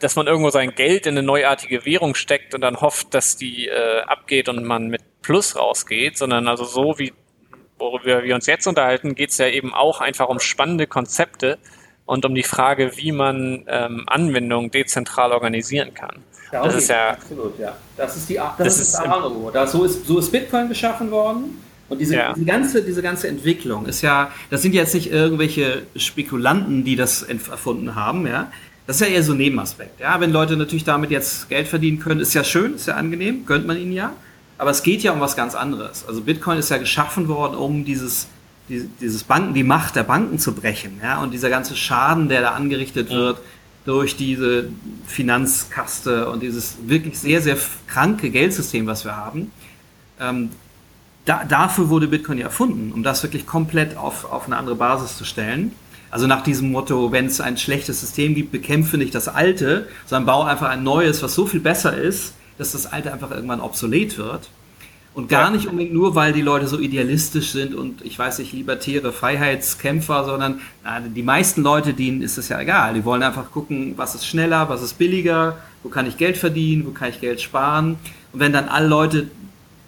dass 0.00 0.16
man 0.16 0.26
irgendwo 0.26 0.50
sein 0.50 0.74
Geld 0.74 1.06
in 1.06 1.16
eine 1.16 1.26
neuartige 1.26 1.84
Währung 1.84 2.14
steckt 2.14 2.54
und 2.54 2.60
dann 2.60 2.80
hofft, 2.80 3.14
dass 3.14 3.36
die 3.36 3.68
äh, 3.68 4.00
abgeht 4.02 4.48
und 4.48 4.64
man 4.64 4.88
mit 4.88 5.02
Plus 5.22 5.56
rausgeht, 5.56 6.18
sondern 6.18 6.48
also 6.48 6.64
so 6.64 6.98
wie 6.98 7.12
worüber 7.78 8.22
wir 8.22 8.34
uns 8.34 8.46
jetzt 8.46 8.66
unterhalten, 8.68 9.16
geht 9.16 9.30
es 9.30 9.38
ja 9.38 9.48
eben 9.48 9.74
auch 9.74 10.00
einfach 10.00 10.28
um 10.28 10.38
spannende 10.38 10.86
Konzepte, 10.86 11.58
und 12.06 12.24
um 12.24 12.34
die 12.34 12.42
Frage, 12.42 12.92
wie 12.96 13.12
man 13.12 13.64
ähm, 13.68 14.04
Anwendungen 14.06 14.70
dezentral 14.70 15.32
organisieren 15.32 15.94
kann. 15.94 16.16
Ja, 16.52 16.64
das 16.64 16.74
ist 16.76 16.88
ja 16.90 17.10
absolut, 17.10 17.58
ja. 17.58 17.76
Das 17.96 18.16
ist 18.16 18.28
die 18.28 18.34
das, 18.34 18.56
das 18.58 18.78
ist, 18.78 19.02
das 19.52 19.72
so 19.72 19.84
ist 19.84 20.06
so 20.06 20.18
ist 20.18 20.30
Bitcoin 20.30 20.68
geschaffen 20.68 21.10
worden. 21.10 21.62
Und 21.88 22.00
diese, 22.00 22.16
ja. 22.16 22.32
diese, 22.32 22.46
ganze, 22.46 22.82
diese 22.82 23.02
ganze 23.02 23.28
Entwicklung 23.28 23.86
ist 23.86 24.02
ja, 24.02 24.30
das 24.50 24.62
sind 24.62 24.74
jetzt 24.74 24.94
nicht 24.94 25.10
irgendwelche 25.10 25.82
Spekulanten, 25.96 26.84
die 26.84 26.96
das 26.96 27.22
erfunden 27.22 27.94
haben, 27.94 28.26
ja. 28.26 28.50
Das 28.86 28.96
ist 28.96 29.06
ja 29.06 29.14
eher 29.14 29.22
so 29.22 29.32
ein 29.32 29.38
Nebenaspekt. 29.38 30.00
Ja, 30.00 30.20
wenn 30.20 30.32
Leute 30.32 30.56
natürlich 30.56 30.84
damit 30.84 31.10
jetzt 31.10 31.48
Geld 31.48 31.68
verdienen 31.68 32.00
können, 32.00 32.20
ist 32.20 32.34
ja 32.34 32.42
schön, 32.42 32.74
ist 32.74 32.86
ja 32.86 32.94
angenehm, 32.96 33.46
gönnt 33.46 33.66
man 33.66 33.76
ihnen 33.76 33.92
ja. 33.92 34.12
Aber 34.58 34.70
es 34.70 34.82
geht 34.82 35.02
ja 35.02 35.12
um 35.12 35.20
was 35.20 35.36
ganz 35.36 35.54
anderes. 35.54 36.04
Also 36.06 36.20
Bitcoin 36.20 36.58
ist 36.58 36.70
ja 36.70 36.78
geschaffen 36.78 37.28
worden, 37.28 37.56
um 37.56 37.84
dieses, 37.84 38.28
dieses 38.68 39.24
Banken, 39.24 39.54
die 39.54 39.64
Macht 39.64 39.96
der 39.96 40.02
Banken 40.02 40.38
zu 40.38 40.54
brechen. 40.54 41.00
Ja? 41.02 41.20
Und 41.20 41.32
dieser 41.32 41.50
ganze 41.50 41.76
Schaden, 41.76 42.28
der 42.28 42.42
da 42.42 42.50
angerichtet 42.52 43.10
wird 43.10 43.38
durch 43.84 44.16
diese 44.16 44.68
Finanzkaste 45.06 46.28
und 46.28 46.42
dieses 46.42 46.76
wirklich 46.86 47.18
sehr, 47.18 47.42
sehr 47.42 47.56
kranke 47.88 48.30
Geldsystem, 48.30 48.86
was 48.86 49.04
wir 49.04 49.16
haben, 49.16 49.50
ähm, 50.20 50.50
da, 51.24 51.44
dafür 51.44 51.88
wurde 51.88 52.08
Bitcoin 52.08 52.38
ja 52.38 52.46
erfunden, 52.46 52.92
um 52.92 53.02
das 53.02 53.22
wirklich 53.22 53.46
komplett 53.46 53.96
auf, 53.96 54.30
auf 54.30 54.46
eine 54.46 54.56
andere 54.56 54.76
Basis 54.76 55.16
zu 55.16 55.24
stellen. 55.24 55.72
Also 56.12 56.26
nach 56.26 56.42
diesem 56.42 56.70
Motto, 56.70 57.10
wenn 57.10 57.24
es 57.24 57.40
ein 57.40 57.56
schlechtes 57.56 58.00
System 58.02 58.34
gibt, 58.34 58.52
bekämpfe 58.52 58.98
nicht 58.98 59.14
das 59.14 59.28
alte, 59.28 59.88
sondern 60.04 60.26
baue 60.26 60.46
einfach 60.46 60.68
ein 60.68 60.82
neues, 60.82 61.22
was 61.22 61.34
so 61.34 61.46
viel 61.46 61.60
besser 61.60 61.96
ist, 61.96 62.34
dass 62.58 62.72
das 62.72 62.84
alte 62.84 63.14
einfach 63.14 63.30
irgendwann 63.30 63.62
obsolet 63.62 64.18
wird. 64.18 64.50
Und 65.14 65.30
gar 65.30 65.50
nicht 65.50 65.68
unbedingt 65.68 65.94
nur, 65.94 66.14
weil 66.14 66.34
die 66.34 66.42
Leute 66.42 66.68
so 66.68 66.78
idealistisch 66.78 67.52
sind 67.52 67.74
und 67.74 68.02
ich 68.02 68.18
weiß 68.18 68.40
nicht, 68.40 68.52
libertäre 68.52 69.10
Freiheitskämpfer, 69.10 70.26
sondern 70.26 70.60
na, 70.84 71.00
die 71.00 71.22
meisten 71.22 71.62
Leute, 71.62 71.94
denen 71.94 72.20
ist 72.20 72.36
es 72.36 72.50
ja 72.50 72.60
egal. 72.60 72.92
Die 72.92 73.06
wollen 73.06 73.22
einfach 73.22 73.50
gucken, 73.50 73.94
was 73.96 74.14
ist 74.14 74.26
schneller, 74.26 74.68
was 74.68 74.82
ist 74.82 74.98
billiger, 74.98 75.56
wo 75.82 75.88
kann 75.88 76.06
ich 76.06 76.18
Geld 76.18 76.36
verdienen, 76.36 76.86
wo 76.86 76.90
kann 76.90 77.08
ich 77.08 77.22
Geld 77.22 77.40
sparen. 77.40 77.96
Und 78.34 78.40
wenn 78.40 78.52
dann 78.52 78.68
alle 78.68 78.88
Leute 78.88 79.28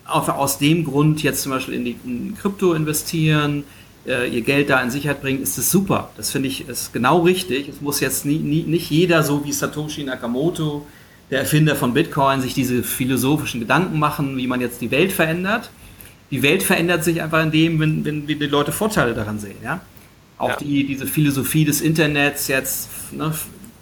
auch 0.07 0.29
aus 0.31 0.59
dem 0.59 0.85
Grund 0.85 1.23
jetzt 1.23 1.43
zum 1.43 1.53
Beispiel 1.53 1.75
in 1.75 1.85
die 1.85 1.97
in 2.05 2.35
Krypto 2.39 2.73
investieren, 2.73 3.65
äh, 4.07 4.29
ihr 4.29 4.43
Geld 4.43 4.71
da 4.71 4.81
in 4.83 4.91
Sicherheit 4.91 5.23
bringen, 5.23 5.43
ist 5.43 5.59
das 5.59 5.71
super. 5.71 6.11
Das 6.17 6.31
finde 6.31 6.49
ich 6.49 6.69
ist 6.69 6.93
genau 6.93 7.21
richtig. 7.21 7.69
Es 7.69 7.81
muss 7.81 8.01
jetzt 8.01 8.27
nie, 8.27 8.39
nie, 8.39 8.63
nicht 8.63 8.91
jeder 8.91 9.23
so 9.23 9.45
wie 9.45 9.53
Satoshi 9.53 10.05
Nakamoto 10.05 10.87
der 11.31 11.41
Erfinder 11.41 11.75
von 11.75 11.95
Bitcoin, 11.95 12.41
sich 12.41 12.55
diese 12.55 12.83
philosophischen 12.83 13.61
Gedanken 13.61 13.99
machen, 13.99 14.37
wie 14.37 14.47
man 14.47 14.61
jetzt 14.61 14.81
die 14.81 14.91
Welt 14.91 15.13
verändert. 15.13 15.71
Die 16.31 16.43
Welt 16.43 16.63
verändert 16.63 17.05
sich 17.05 17.23
einfach 17.23 17.43
in 17.43 17.51
dem, 17.51 17.81
wenn, 17.81 18.05
wenn 18.05 18.27
die 18.27 18.35
Leute 18.35 18.73
Vorteile 18.73 19.15
daran 19.15 19.39
sehen. 19.39 19.57
Ja? 19.63 19.81
Auch 20.39 20.51
ja. 20.51 20.57
Die, 20.57 20.87
diese 20.87 21.07
Philosophie 21.07 21.65
des 21.65 21.81
Internets 21.81 22.49
jetzt, 22.49 22.89
ne, 23.13 23.33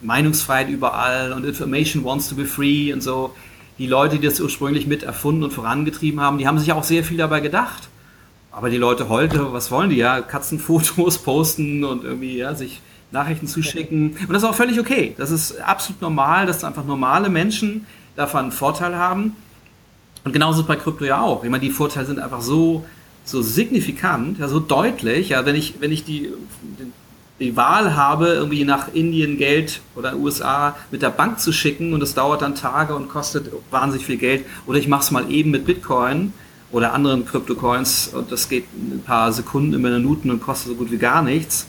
Meinungsfreiheit 0.01 0.69
überall 0.69 1.33
und 1.33 1.45
Information 1.45 2.03
wants 2.03 2.29
to 2.29 2.35
be 2.35 2.45
free 2.45 2.93
und 2.93 3.01
so. 3.01 3.33
Die 3.79 3.87
Leute, 3.87 4.19
die 4.19 4.27
das 4.27 4.39
ursprünglich 4.39 4.85
mit 4.85 5.03
erfunden 5.03 5.43
und 5.43 5.51
vorangetrieben 5.51 6.19
haben, 6.21 6.37
die 6.37 6.47
haben 6.47 6.59
sich 6.59 6.71
auch 6.71 6.83
sehr 6.83 7.03
viel 7.03 7.17
dabei 7.17 7.39
gedacht. 7.39 7.89
Aber 8.53 8.69
die 8.69 8.77
Leute 8.77 9.09
heute, 9.09 9.51
was 9.51 9.71
wollen 9.71 9.89
die 9.89 9.95
ja? 9.95 10.21
Katzenfotos 10.21 11.17
posten 11.23 11.83
und 11.83 12.03
irgendwie 12.03 12.37
ja, 12.37 12.53
sich 12.53 12.81
Nachrichten 13.11 13.47
zuschicken. 13.47 14.11
Und 14.11 14.29
das 14.29 14.43
ist 14.43 14.49
auch 14.49 14.55
völlig 14.55 14.79
okay. 14.79 15.15
Das 15.17 15.31
ist 15.31 15.59
absolut 15.59 16.01
normal, 16.03 16.45
dass 16.45 16.63
einfach 16.63 16.85
normale 16.85 17.29
Menschen 17.29 17.87
davon 18.15 18.41
einen 18.41 18.51
Vorteil 18.51 18.95
haben. 18.95 19.35
Und 20.23 20.33
genauso 20.33 20.61
ist 20.61 20.67
bei 20.67 20.75
Krypto 20.75 21.03
ja 21.03 21.19
auch. 21.19 21.43
Ich 21.43 21.49
meine, 21.49 21.63
die 21.63 21.71
Vorteile 21.71 22.05
sind 22.05 22.19
einfach 22.19 22.41
so, 22.41 22.85
so 23.25 23.41
signifikant, 23.41 24.37
ja, 24.37 24.47
so 24.47 24.59
deutlich. 24.59 25.29
Ja, 25.29 25.47
wenn 25.47 25.55
ich, 25.55 25.75
wenn 25.79 25.91
ich 25.91 26.05
die, 26.05 26.31
die 27.39 27.55
Wahl 27.57 27.95
habe, 27.95 28.27
irgendwie 28.27 28.65
nach 28.65 28.93
Indien 28.93 29.39
Geld 29.39 29.81
oder 29.95 30.15
USA 30.15 30.75
mit 30.91 31.01
der 31.01 31.09
Bank 31.09 31.39
zu 31.39 31.51
schicken 31.51 31.91
und 31.91 32.01
das 32.01 32.13
dauert 32.13 32.43
dann 32.43 32.53
Tage 32.53 32.95
und 32.95 33.09
kostet 33.09 33.51
wahnsinnig 33.71 34.05
viel 34.05 34.17
Geld, 34.17 34.45
oder 34.67 34.77
ich 34.77 34.87
mache 34.87 35.01
es 35.01 35.09
mal 35.09 35.31
eben 35.31 35.49
mit 35.49 35.65
Bitcoin 35.65 36.33
oder 36.73 36.93
anderen 36.93 37.25
Kryptocoins 37.25 38.09
und 38.09 38.31
das 38.33 38.49
geht 38.49 38.65
ein 38.73 39.01
paar 39.05 39.31
Sekunden, 39.31 39.81
Minuten 39.81 40.29
und 40.29 40.41
kostet 40.41 40.69
so 40.69 40.75
gut 40.75 40.91
wie 40.91 40.97
gar 40.97 41.21
nichts 41.21 41.67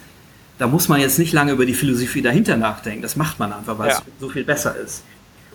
da 0.58 0.66
muss 0.66 0.88
man 0.88 1.00
jetzt 1.00 1.18
nicht 1.18 1.32
lange 1.32 1.52
über 1.52 1.66
die 1.66 1.74
Philosophie 1.74 2.22
dahinter 2.22 2.56
nachdenken. 2.56 3.02
Das 3.02 3.16
macht 3.16 3.38
man 3.38 3.52
einfach, 3.52 3.78
weil 3.78 3.90
ja. 3.90 3.96
es 3.96 4.02
so 4.20 4.28
viel 4.28 4.44
besser 4.44 4.76
ist. 4.76 5.02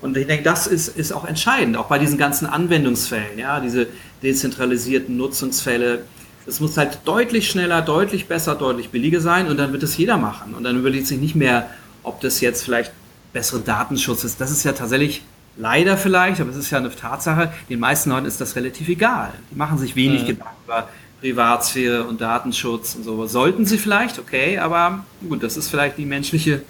Und 0.02 0.16
ich 0.16 0.28
denke, 0.28 0.44
das 0.44 0.68
ist, 0.68 0.90
ist 0.90 1.12
auch 1.12 1.26
entscheidend, 1.26 1.78
auch 1.78 1.88
bei 1.88 2.00
diesen 2.00 2.18
ganzen 2.18 2.46
Anwendungsfällen, 2.46 3.38
ja, 3.38 3.60
diese 3.60 3.88
dezentralisierten 4.24 5.18
Nutzungsfälle. 5.18 6.04
Es 6.46 6.60
muss 6.60 6.78
halt 6.78 7.00
deutlich 7.06 7.50
schneller, 7.50 7.82
deutlich 7.82 8.28
besser, 8.28 8.56
deutlich 8.56 8.90
billiger 8.90 9.20
sein 9.20 9.48
und 9.48 9.58
dann 9.58 9.74
wird 9.74 9.84
es 9.84 9.98
jeder 9.98 10.18
machen. 10.18 10.54
Und 10.54 10.64
dann 10.64 10.78
überlegt 10.78 11.08
sich 11.08 11.20
nicht 11.20 11.36
mehr, 11.36 11.70
ob 12.04 12.22
das 12.22 12.40
jetzt 12.40 12.64
vielleicht 12.64 12.94
bessere 13.34 13.60
Datenschutz 13.60 14.24
ist. 14.24 14.40
Das 14.40 14.52
ist 14.52 14.64
ja 14.64 14.72
tatsächlich 14.72 15.22
leider 15.60 15.98
vielleicht, 15.98 16.42
aber 16.42 16.50
es 16.50 16.56
ist 16.56 16.72
ja 16.72 16.80
eine 16.80 16.94
Tatsache, 16.96 17.54
den 17.70 17.80
meisten 17.80 18.10
Leuten 18.10 18.26
ist 18.26 18.42
das 18.42 18.56
relativ 18.56 18.88
egal. 18.88 19.34
Die 19.52 19.56
machen 19.56 19.78
sich 19.78 19.96
wenig 19.96 20.24
mhm. 20.24 20.28
Gedanken 20.28 20.56
über 20.66 20.90
Privatsphäre 21.20 22.06
und 22.06 22.22
Datenschutz 22.22 22.96
und 22.96 23.04
so. 23.04 23.28
Sollten 23.28 23.66
sie 23.66 23.78
vielleicht, 23.78 24.18
okay, 24.20 24.58
aber 24.58 25.06
gut, 25.28 25.44
das 25.44 25.58
ist 25.58 25.70
vielleicht 25.70 25.98
die 25.98 26.06
menschliche 26.06 26.62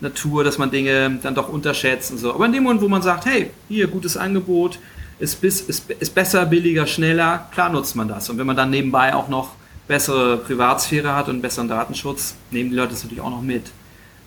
Natur, 0.00 0.44
dass 0.44 0.58
man 0.58 0.70
Dinge 0.70 1.18
dann 1.22 1.34
doch 1.34 1.48
unterschätzt 1.48 2.10
und 2.10 2.18
so. 2.18 2.34
Aber 2.34 2.46
in 2.46 2.52
dem 2.52 2.62
Moment, 2.62 2.80
wo 2.80 2.88
man 2.88 3.02
sagt, 3.02 3.26
hey, 3.26 3.50
hier, 3.68 3.86
gutes 3.86 4.16
Angebot, 4.16 4.78
ist, 5.18 5.40
bis, 5.40 5.60
ist, 5.60 5.90
ist 5.90 6.14
besser, 6.14 6.46
billiger, 6.46 6.86
schneller, 6.86 7.48
klar 7.52 7.68
nutzt 7.70 7.96
man 7.96 8.08
das. 8.08 8.30
Und 8.30 8.38
wenn 8.38 8.46
man 8.46 8.56
dann 8.56 8.70
nebenbei 8.70 9.14
auch 9.14 9.28
noch 9.28 9.56
bessere 9.88 10.38
Privatsphäre 10.38 11.14
hat 11.14 11.28
und 11.28 11.42
besseren 11.42 11.68
Datenschutz, 11.68 12.36
nehmen 12.50 12.70
die 12.70 12.76
Leute 12.76 12.92
das 12.92 13.02
natürlich 13.02 13.22
auch 13.22 13.30
noch 13.30 13.42
mit. 13.42 13.64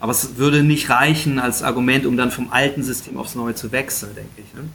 Aber 0.01 0.11
es 0.11 0.37
würde 0.37 0.63
nicht 0.63 0.89
reichen 0.89 1.37
als 1.39 1.61
Argument, 1.61 2.07
um 2.07 2.17
dann 2.17 2.31
vom 2.31 2.51
alten 2.51 2.81
System 2.81 3.17
aufs 3.17 3.35
neue 3.35 3.53
zu 3.53 3.71
wechseln, 3.71 4.15
denke 4.15 4.41
ich. 4.41 4.53
Ne? 4.53 4.67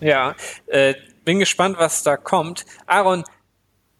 Ja, 0.00 0.36
äh, 0.68 0.94
bin 1.24 1.40
gespannt, 1.40 1.76
was 1.76 2.04
da 2.04 2.16
kommt. 2.16 2.64
Aaron, 2.86 3.24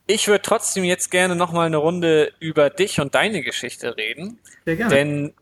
ich 0.07 0.29
würde 0.29 0.43
trotzdem 0.43 0.85
jetzt 0.85 1.11
gerne 1.11 1.35
nochmal 1.35 1.67
eine 1.67 1.79
Runde 1.79 2.33
über 2.39 2.71
dich 2.71 3.01
und 3.01 3.17
deine 3.17 3.43
Geschichte 3.43 3.97
reden. 3.97 4.39
Sehr 4.65 4.77
gerne. 4.77 4.95
Denn 4.95 5.35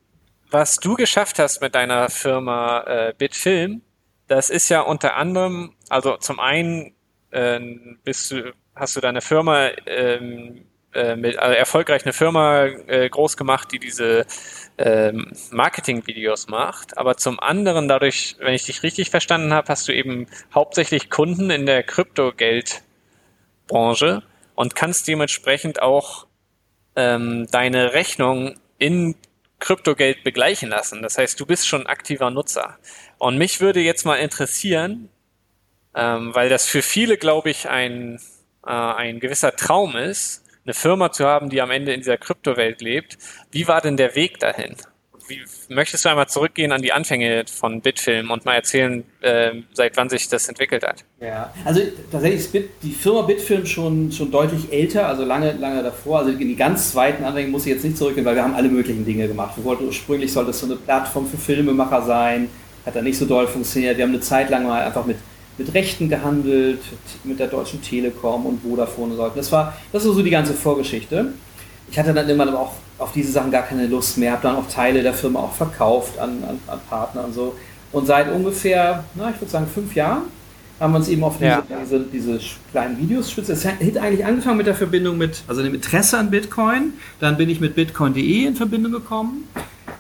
was 0.51 0.79
du 0.79 0.95
geschafft 0.95 1.39
hast 1.39 1.61
mit 1.61 1.75
deiner 1.75 2.09
Firma 2.09 2.81
äh, 2.87 3.15
Bitfilm, 3.17 3.83
das 4.29 4.49
ist 4.49 4.71
ja 4.71 4.81
unter 4.81 5.17
anderem, 5.17 5.75
also 5.91 6.17
zum 6.17 6.41
einen 6.41 6.95
äh, 7.33 7.61
bist 8.03 8.31
du, 8.31 8.55
hast 8.75 8.97
du 8.97 9.01
deine 9.01 9.21
Firma 9.21 9.69
ähm, 9.85 10.65
äh, 10.97 11.17
mit, 11.17 11.39
also 11.39 11.55
erfolgreich 11.55 12.05
eine 12.05 12.13
Firma 12.13 12.65
äh, 12.65 13.09
groß 13.09 13.37
gemacht, 13.37 13.71
die 13.73 13.79
diese 13.79 14.27
ähm, 14.79 15.31
Marketing-Videos 15.51 16.49
macht. 16.49 16.99
Aber 16.99 17.17
zum 17.17 17.39
anderen 17.39 17.87
dadurch, 17.89 18.37
wenn 18.41 18.55
ich 18.55 18.65
dich 18.65 18.83
richtig 18.83 19.11
verstanden 19.11 19.53
habe, 19.53 19.69
hast 19.69 19.87
du 19.89 19.93
eben 19.93 20.27
hauptsächlich 20.55 21.11
Kunden 21.11 21.51
in 21.51 21.67
der 21.67 21.83
Kryptogeldbranche 21.83 24.23
und 24.55 24.75
kannst 24.75 25.07
dementsprechend 25.07 25.83
auch 25.83 26.27
ähm, 26.97 27.47
deine 27.51 27.93
Rechnung 27.93 28.59
in 28.79 29.17
Kryptogeld 29.59 30.25
begleichen 30.25 30.69
lassen. 30.69 31.03
Das 31.03 31.19
heißt, 31.19 31.39
du 31.39 31.47
bist 31.47 31.69
schon 31.69 31.87
aktiver 31.87 32.31
Nutzer. 32.31 32.79
Und 33.19 33.39
mich 33.39 33.61
würde 33.61 33.81
jetzt 33.81 34.05
mal 34.05 34.17
interessieren, 34.17 35.09
ähm, 35.95 36.35
weil 36.35 36.49
das 36.49 36.67
für 36.67 36.83
viele, 36.83 37.17
glaube 37.17 37.51
ich, 37.51 37.69
ein, 37.69 38.21
äh, 38.67 38.71
ein 38.71 39.21
gewisser 39.21 39.57
Traum 39.57 39.97
ist, 39.97 40.46
eine 40.67 40.75
Firma 40.75 41.13
zu 41.13 41.27
haben, 41.27 41.49
die 41.49 41.63
am 41.63 41.71
Ende 41.71 41.93
in 41.93 42.01
dieser 42.01 42.19
Kryptowelt 42.19 42.81
lebt. 42.81 43.19
Wie 43.51 43.69
war 43.69 43.81
denn 43.81 43.97
der 43.97 44.15
Weg 44.15 44.39
dahin? 44.41 44.77
wie, 45.29 45.43
möchtest 45.69 46.05
du 46.05 46.09
einmal 46.09 46.29
zurückgehen 46.29 46.73
an 46.73 46.83
die 46.83 46.93
Anfänge 46.93 47.45
von 47.51 47.81
Bitfilm 47.81 48.31
und 48.31 48.45
mal 48.45 48.55
erzählen, 48.55 49.05
äh, 49.21 49.53
seit 49.73 49.97
wann 49.97 50.09
sich 50.09 50.29
das 50.29 50.49
entwickelt 50.49 50.87
hat? 50.87 51.05
Ja, 51.21 51.53
also 51.65 51.81
tatsächlich 52.11 52.41
ist 52.41 52.53
Bit, 52.53 52.71
die 52.83 52.93
Firma 52.93 53.23
Bitfilm 53.23 53.67
schon, 53.67 54.13
schon 54.13 54.31
deutlich 54.31 54.73
älter, 54.73 55.09
also 55.09 55.25
lange, 55.25 55.53
lange 55.53 55.83
davor. 55.83 56.21
Also 56.21 56.31
in 56.33 56.39
die 56.39 56.57
ganz 56.57 56.93
zweiten 56.93 57.25
Anfänge 57.25 57.49
muss 57.49 57.67
ich 57.67 57.73
jetzt 57.73 57.85
nicht 57.85 57.97
zurückgehen, 57.97 58.25
weil 58.25 58.35
wir 58.35 58.45
haben 58.45 58.55
alle 58.55 58.69
möglichen 58.69 59.05
Dinge 59.05 59.29
gemacht. 59.29 59.57
Wir 59.57 59.65
wollten 59.65 59.87
ursprünglich 59.87 60.33
sollte 60.33 60.51
es 60.51 60.61
so 60.61 60.67
eine 60.67 60.77
Plattform 60.77 61.27
für 61.27 61.39
Filmemacher 61.39 62.03
sein, 62.03 62.49
hat 62.85 62.97
dann 62.97 63.05
nicht 63.05 63.19
so 63.19 63.27
doll 63.27 63.47
funktioniert. 63.47 63.97
Wir 63.97 64.05
haben 64.05 64.13
eine 64.13 64.21
Zeit 64.21 64.51
lang 64.51 64.65
mal 64.65 64.85
einfach 64.85 65.05
mit 65.07 65.17
mit 65.59 65.73
Rechten 65.75 66.09
gehandelt, 66.09 66.81
mit 67.25 67.39
der 67.39 67.49
Deutschen 67.49 67.83
Telekom 67.83 68.47
und 68.47 68.63
Vodafone 68.63 69.13
und 69.13 69.17
so. 69.17 69.31
Das 69.35 69.51
war, 69.53 69.77
das 69.93 70.07
war 70.07 70.13
so 70.15 70.23
die 70.23 70.31
ganze 70.31 70.55
Vorgeschichte. 70.55 71.33
Ich 71.91 71.99
hatte 71.99 72.13
dann 72.13 72.29
immer 72.29 72.59
auch 72.59 72.73
auf 72.99 73.13
diese 73.13 73.33
Sachen 73.33 73.51
gar 73.51 73.63
keine 73.63 73.87
Lust 73.87 74.19
mehr, 74.19 74.33
habe 74.33 74.43
dann 74.43 74.57
auch 74.57 74.69
Teile 74.69 75.03
der 75.03 75.15
Firma 75.15 75.41
auch 75.41 75.53
verkauft 75.53 76.19
an, 76.19 76.43
an, 76.45 76.59
an 76.67 76.81
Partner 76.89 77.25
und 77.25 77.35
so. 77.35 77.55
Und 77.93 78.07
seit 78.07 78.31
ungefähr, 78.33 79.05
na, 79.15 79.31
ich 79.31 79.41
würde 79.41 79.51
sagen, 79.51 79.67
fünf 79.73 79.95
Jahren 79.95 80.25
haben 80.79 80.93
wir 80.93 80.99
uns 80.99 81.09
eben 81.09 81.25
auf 81.25 81.37
diese, 81.39 81.47
ja. 81.47 81.63
diese, 81.83 82.01
diese, 82.01 82.41
kleinen 82.71 82.99
Videos 82.99 83.31
spitze. 83.31 83.53
Es 83.53 83.65
hat 83.65 83.75
eigentlich 83.81 84.25
angefangen 84.25 84.59
mit 84.59 84.67
der 84.67 84.75
Verbindung 84.75 85.17
mit, 85.17 85.43
also 85.49 85.63
dem 85.63 85.75
Interesse 85.75 86.19
an 86.19 86.31
Bitcoin. 86.31 86.93
Dann 87.21 87.37
bin 87.37 87.49
ich 87.49 87.61
mit 87.61 87.75
bitcoin.de 87.75 88.45
in 88.45 88.57
Verbindung 88.57 88.93
gekommen. 88.93 89.49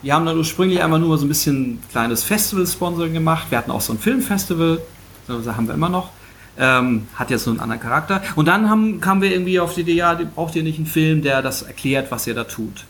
Die 0.03 0.13
haben 0.13 0.27
dann 0.27 0.37
ursprünglich 0.37 0.83
einfach 0.83 0.99
nur 0.99 1.17
so 1.17 1.25
ein 1.25 1.29
bisschen 1.29 1.83
kleines 1.91 2.23
Festival-Sponsoring 2.25 3.15
gemacht. 3.15 3.47
Wir 3.51 3.59
hatten 3.59 3.71
auch 3.71 3.81
so 3.81 3.95
ein 3.95 3.99
Filmfestival, 3.99 4.81
das 5.29 5.47
haben 5.47 5.67
wir 5.67 5.75
immer 5.75 5.89
noch. 5.89 6.11
Ähm, 6.59 7.09
hat 7.15 7.29
jetzt 7.31 7.45
so 7.45 7.51
einen 7.51 7.61
anderen 7.61 7.83
Charakter. 7.83 8.23
Und 8.35 8.49
dann 8.49 8.71
haben, 8.71 9.01
kamen 9.01 9.21
wir 9.21 9.31
irgendwie 9.31 9.61
auf 9.61 9.75
die 9.75 9.83
Idee, 9.83 9.95
ja, 9.95 10.15
braucht 10.15 10.57
ihr 10.57 10.63
nicht 10.63 10.79
einen 10.79 10.87
Film, 10.87 11.21
der 11.21 11.43
das 11.43 11.63
erklärt, 11.63 12.11
was 12.11 12.27
ihr 12.27 12.35
da 12.35 12.45
tut. 12.45 12.87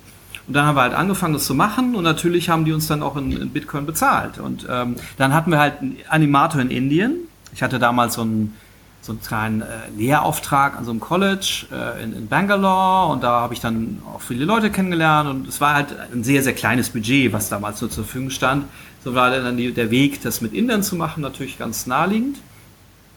Und 0.47 0.55
dann 0.55 0.67
haben 0.67 0.77
wir 0.77 0.83
halt 0.83 0.95
angefangen, 0.95 1.35
das 1.35 1.45
zu 1.45 1.55
machen 1.55 1.97
und 1.97 2.05
natürlich 2.05 2.49
haben 2.49 2.65
die 2.65 2.73
uns 2.73 2.87
dann 2.87 3.03
auch 3.03 3.17
in, 3.17 3.33
in 3.33 3.51
Bitcoin 3.51 3.85
bezahlt. 3.85 4.39
Und 4.39 4.67
ähm, 4.71 4.97
dann 5.17 5.35
hatten 5.35 5.51
wir 5.51 5.59
halt 5.59 5.81
einen 5.81 5.97
Animator 6.09 6.61
in 6.61 6.71
Indien. 6.71 7.15
Ich 7.53 7.63
hatte 7.63 7.81
damals 7.81 8.15
so 8.15 8.23
einen, 8.23 8.55
so 9.07 9.13
einen 9.13 9.23
kleinen 9.23 9.63
äh, 9.63 9.67
Lehrauftrag 9.97 10.77
an 10.77 10.85
so 10.85 10.91
einem 10.91 11.01
College 11.01 11.67
äh, 11.73 12.03
in, 12.03 12.13
in 12.13 12.27
Bangalore 12.27 13.13
und 13.13 13.23
da 13.23 13.41
habe 13.41 13.55
ich 13.55 13.61
dann 13.61 14.03
auch 14.13 14.21
viele 14.21 14.45
Leute 14.45 14.71
kennengelernt 14.71 15.31
und 15.31 15.49
es 15.49 15.61
war 15.61 15.75
halt 15.75 15.95
ein 16.13 16.25
sehr, 16.25 16.43
sehr 16.43 16.55
kleines 16.55 16.91
Budget, 16.91 17.33
was 17.33 17.49
damals 17.49 17.79
so 17.79 17.87
zur 17.87 18.05
Verfügung 18.05 18.31
stand. 18.31 18.65
So 19.05 19.15
war 19.15 19.31
dann 19.31 19.57
die, 19.57 19.73
der 19.73 19.93
Weg, 19.93 20.23
das 20.23 20.41
mit 20.41 20.53
Indern 20.53 20.83
zu 20.83 20.97
machen, 20.97 21.21
natürlich 21.21 21.57
ganz 21.59 21.87
naheliegend. 21.87 22.39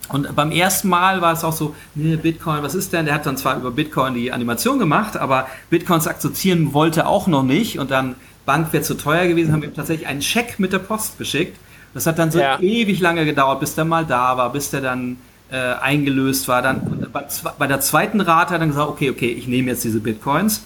Und 0.10 0.36
beim 0.36 0.52
ersten 0.52 0.90
Mal 0.90 1.22
war 1.22 1.34
es 1.34 1.44
auch 1.44 1.54
so, 1.54 1.76
nee, 1.96 2.16
Bitcoin, 2.16 2.62
was 2.62 2.76
ist 2.76 2.94
denn? 2.94 3.06
Der 3.06 3.16
hat 3.16 3.26
dann 3.26 3.38
zwar 3.38 3.58
über 3.58 3.72
Bitcoin 3.72 4.14
die 4.14 4.32
Animation 4.32 4.80
gemacht, 4.80 5.18
aber 5.18 5.48
Bitcoins 5.70 6.08
akzeptieren 6.08 6.74
wollte 6.74 7.08
auch 7.08 7.28
noch 7.28 7.44
nicht. 7.44 7.80
Und 7.80 7.92
dann 7.92 8.16
Bank 8.46 8.72
wäre 8.74 8.84
zu 8.84 8.96
teuer 8.96 9.28
gewesen, 9.28 9.52
haben 9.52 9.62
wir 9.62 9.70
ihm 9.70 9.76
tatsächlich 9.76 10.08
einen 10.08 10.22
Scheck 10.22 10.60
mit 10.60 10.74
der 10.74 10.80
Post 10.80 11.18
geschickt. 11.18 11.58
Das 11.94 12.06
hat 12.06 12.18
dann 12.20 12.32
so 12.32 12.40
ja. 12.40 12.60
ewig 12.60 13.00
lange 13.00 13.26
gedauert, 13.26 13.60
bis 13.60 13.76
der 13.76 13.86
mal 13.86 14.06
da 14.06 14.38
war, 14.38 14.52
bis 14.52 14.70
der 14.70 14.82
dann 14.82 15.18
äh, 15.52 15.58
eingelöst 15.58 16.48
war. 16.48 16.62
Dann 16.62 17.08
bei, 17.58 17.68
der 17.68 17.80
zweiten 17.82 18.22
Rate 18.22 18.50
hat 18.50 18.52
er 18.52 18.60
dann 18.60 18.70
gesagt, 18.70 18.90
okay, 18.90 19.10
okay, 19.10 19.32
ich 19.32 19.48
nehme 19.48 19.70
jetzt 19.70 19.84
diese 19.84 20.00
Bitcoins. 20.00 20.64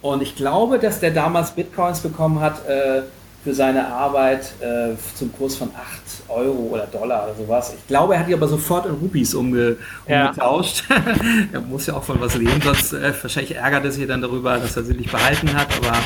Und 0.00 0.22
ich 0.22 0.34
glaube, 0.34 0.78
dass 0.78 1.00
der 1.00 1.12
damals 1.12 1.52
Bitcoins 1.52 2.00
bekommen 2.00 2.40
hat, 2.40 2.66
äh, 2.66 3.02
für 3.44 3.54
seine 3.54 3.88
Arbeit 3.88 4.52
äh, 4.60 4.94
zum 5.16 5.32
Kurs 5.32 5.56
von 5.56 5.70
8 5.70 6.28
Euro 6.28 6.70
oder 6.72 6.86
Dollar 6.86 7.24
oder 7.24 7.34
sowas. 7.34 7.74
Ich 7.76 7.86
glaube, 7.88 8.14
er 8.14 8.20
hat 8.20 8.28
die 8.28 8.34
aber 8.34 8.46
sofort 8.46 8.86
in 8.86 8.92
Rupees 8.92 9.34
umge 9.34 9.76
umgetauscht. 10.06 10.84
Ja. 10.88 10.96
er 11.52 11.60
muss 11.60 11.86
ja 11.86 11.94
auch 11.94 12.04
von 12.04 12.20
was 12.20 12.36
leben, 12.36 12.60
sonst 12.62 12.92
äh, 12.92 13.12
wahrscheinlich 13.20 13.56
ärgert 13.56 13.84
er 13.84 13.90
sich 13.90 14.06
dann 14.06 14.22
darüber, 14.22 14.58
dass 14.58 14.76
er 14.76 14.84
sie 14.84 14.94
nicht 14.94 15.10
behalten 15.10 15.52
hat. 15.54 15.66
Aber 15.76 15.98